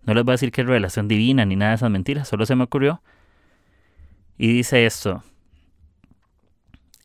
No 0.03 0.13
les 0.13 0.23
voy 0.23 0.31
a 0.31 0.35
decir 0.35 0.51
que 0.51 0.61
es 0.61 0.67
revelación 0.67 1.07
divina 1.07 1.45
ni 1.45 1.55
nada 1.55 1.71
de 1.71 1.75
esas 1.75 1.91
mentiras, 1.91 2.27
solo 2.27 2.45
se 2.45 2.55
me 2.55 2.63
ocurrió. 2.63 3.01
Y 4.37 4.53
dice 4.53 4.85
esto, 4.85 5.23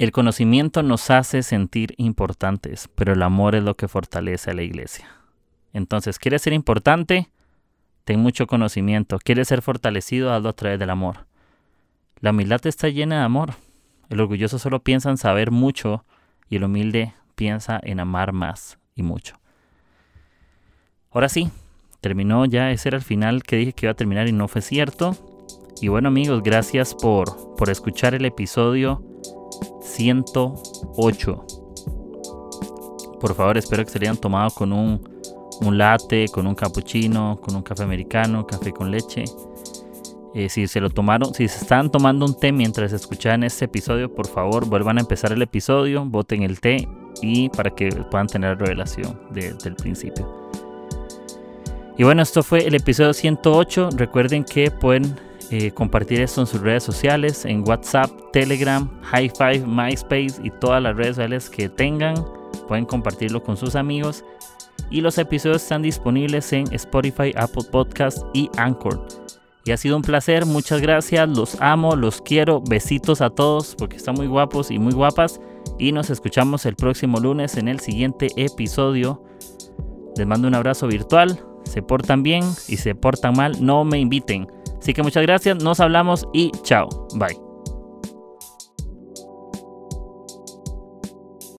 el 0.00 0.12
conocimiento 0.12 0.82
nos 0.82 1.10
hace 1.10 1.42
sentir 1.42 1.92
importantes, 1.98 2.88
pero 2.94 3.12
el 3.12 3.22
amor 3.22 3.54
es 3.54 3.62
lo 3.62 3.76
que 3.76 3.86
fortalece 3.86 4.50
a 4.50 4.54
la 4.54 4.62
iglesia. 4.62 5.06
Entonces, 5.74 6.18
¿quieres 6.18 6.40
ser 6.40 6.54
importante? 6.54 7.28
Ten 8.04 8.18
mucho 8.18 8.46
conocimiento. 8.46 9.18
¿Quieres 9.22 9.48
ser 9.48 9.60
fortalecido? 9.60 10.32
Hazlo 10.32 10.48
a 10.48 10.52
través 10.54 10.78
del 10.78 10.88
amor. 10.88 11.26
La 12.20 12.30
humildad 12.30 12.66
está 12.66 12.88
llena 12.88 13.18
de 13.18 13.24
amor. 13.24 13.52
El 14.08 14.20
orgulloso 14.20 14.58
solo 14.58 14.82
piensa 14.82 15.10
en 15.10 15.18
saber 15.18 15.50
mucho 15.50 16.06
y 16.48 16.56
el 16.56 16.64
humilde 16.64 17.12
piensa 17.34 17.78
en 17.82 18.00
amar 18.00 18.32
más 18.32 18.78
y 18.94 19.02
mucho. 19.02 19.38
Ahora 21.10 21.28
sí, 21.28 21.50
terminó 22.00 22.46
ya, 22.46 22.70
ese 22.70 22.88
era 22.88 22.96
el 22.96 23.04
final 23.04 23.42
que 23.42 23.56
dije 23.56 23.74
que 23.74 23.84
iba 23.84 23.92
a 23.92 23.96
terminar 23.96 24.28
y 24.28 24.32
no 24.32 24.48
fue 24.48 24.62
cierto. 24.62 25.14
Y 25.82 25.88
bueno 25.88 26.08
amigos, 26.08 26.42
gracias 26.42 26.94
por, 26.94 27.54
por 27.56 27.68
escuchar 27.68 28.14
el 28.14 28.24
episodio 28.24 29.04
108. 29.80 31.46
Por 33.20 33.34
favor, 33.34 33.58
espero 33.58 33.84
que 33.84 33.90
se 33.90 33.98
le 33.98 34.06
hayan 34.06 34.20
tomado 34.20 34.50
con 34.50 34.72
un, 34.72 35.00
un 35.60 35.78
latte, 35.78 36.26
con 36.28 36.46
un 36.46 36.54
cappuccino, 36.54 37.40
con 37.42 37.54
un 37.54 37.62
café 37.62 37.82
americano, 37.82 38.46
café 38.46 38.72
con 38.72 38.90
leche. 38.90 39.24
Eh, 40.34 40.48
si 40.48 40.66
se 40.68 40.80
lo 40.80 40.90
tomaron, 40.90 41.34
si 41.34 41.48
se 41.48 41.58
están 41.62 41.90
tomando 41.90 42.24
un 42.24 42.38
té 42.38 42.52
mientras 42.52 42.92
escuchan 42.92 43.42
este 43.42 43.64
episodio, 43.64 44.14
por 44.14 44.28
favor 44.28 44.64
vuelvan 44.66 44.98
a 44.98 45.00
empezar 45.00 45.32
el 45.32 45.42
episodio, 45.42 46.04
voten 46.04 46.44
el 46.44 46.60
té 46.60 46.88
y 47.20 47.48
para 47.48 47.70
que 47.70 47.88
puedan 48.10 48.28
tener 48.28 48.56
revelación 48.58 49.20
desde 49.30 49.68
el 49.68 49.74
principio. 49.74 50.50
Y 51.98 52.04
bueno, 52.04 52.22
esto 52.22 52.42
fue 52.42 52.66
el 52.66 52.74
episodio 52.74 53.12
108. 53.12 53.90
Recuerden 53.96 54.44
que 54.44 54.70
pueden 54.70 55.16
eh, 55.50 55.72
compartir 55.72 56.20
esto 56.20 56.40
en 56.40 56.46
sus 56.46 56.60
redes 56.60 56.84
sociales, 56.84 57.44
en 57.44 57.66
WhatsApp, 57.66 58.08
Telegram, 58.32 58.88
High 59.02 59.32
Five, 59.36 59.66
MySpace 59.66 60.34
y 60.44 60.50
todas 60.60 60.80
las 60.80 60.96
redes 60.96 61.16
sociales 61.16 61.50
que 61.50 61.68
tengan. 61.68 62.14
Pueden 62.68 62.84
compartirlo 62.84 63.42
con 63.42 63.56
sus 63.56 63.74
amigos. 63.74 64.24
Y 64.90 65.00
los 65.00 65.18
episodios 65.18 65.62
están 65.62 65.82
disponibles 65.82 66.52
en 66.52 66.72
Spotify, 66.72 67.32
Apple 67.36 67.64
Podcast 67.70 68.18
y 68.32 68.48
Anchor. 68.56 69.06
Y 69.64 69.72
ha 69.72 69.76
sido 69.76 69.96
un 69.96 70.02
placer, 70.02 70.46
muchas 70.46 70.80
gracias, 70.80 71.28
los 71.28 71.60
amo, 71.60 71.94
los 71.96 72.22
quiero, 72.22 72.62
besitos 72.62 73.20
a 73.20 73.30
todos 73.30 73.74
porque 73.76 73.96
están 73.96 74.14
muy 74.14 74.26
guapos 74.26 74.70
y 74.70 74.78
muy 74.78 74.92
guapas. 74.92 75.40
Y 75.78 75.92
nos 75.92 76.10
escuchamos 76.10 76.64
el 76.64 76.76
próximo 76.76 77.18
lunes 77.18 77.56
en 77.56 77.68
el 77.68 77.80
siguiente 77.80 78.28
episodio. 78.36 79.22
Les 80.16 80.26
mando 80.26 80.48
un 80.48 80.54
abrazo 80.54 80.86
virtual, 80.86 81.40
se 81.64 81.82
portan 81.82 82.22
bien 82.22 82.44
y 82.68 82.76
se 82.76 82.94
portan 82.94 83.36
mal, 83.36 83.64
no 83.64 83.84
me 83.84 83.98
inviten. 83.98 84.46
Así 84.80 84.94
que 84.94 85.02
muchas 85.02 85.22
gracias, 85.22 85.62
nos 85.62 85.78
hablamos 85.78 86.26
y 86.32 86.50
chao, 86.62 86.88
bye. 87.14 87.49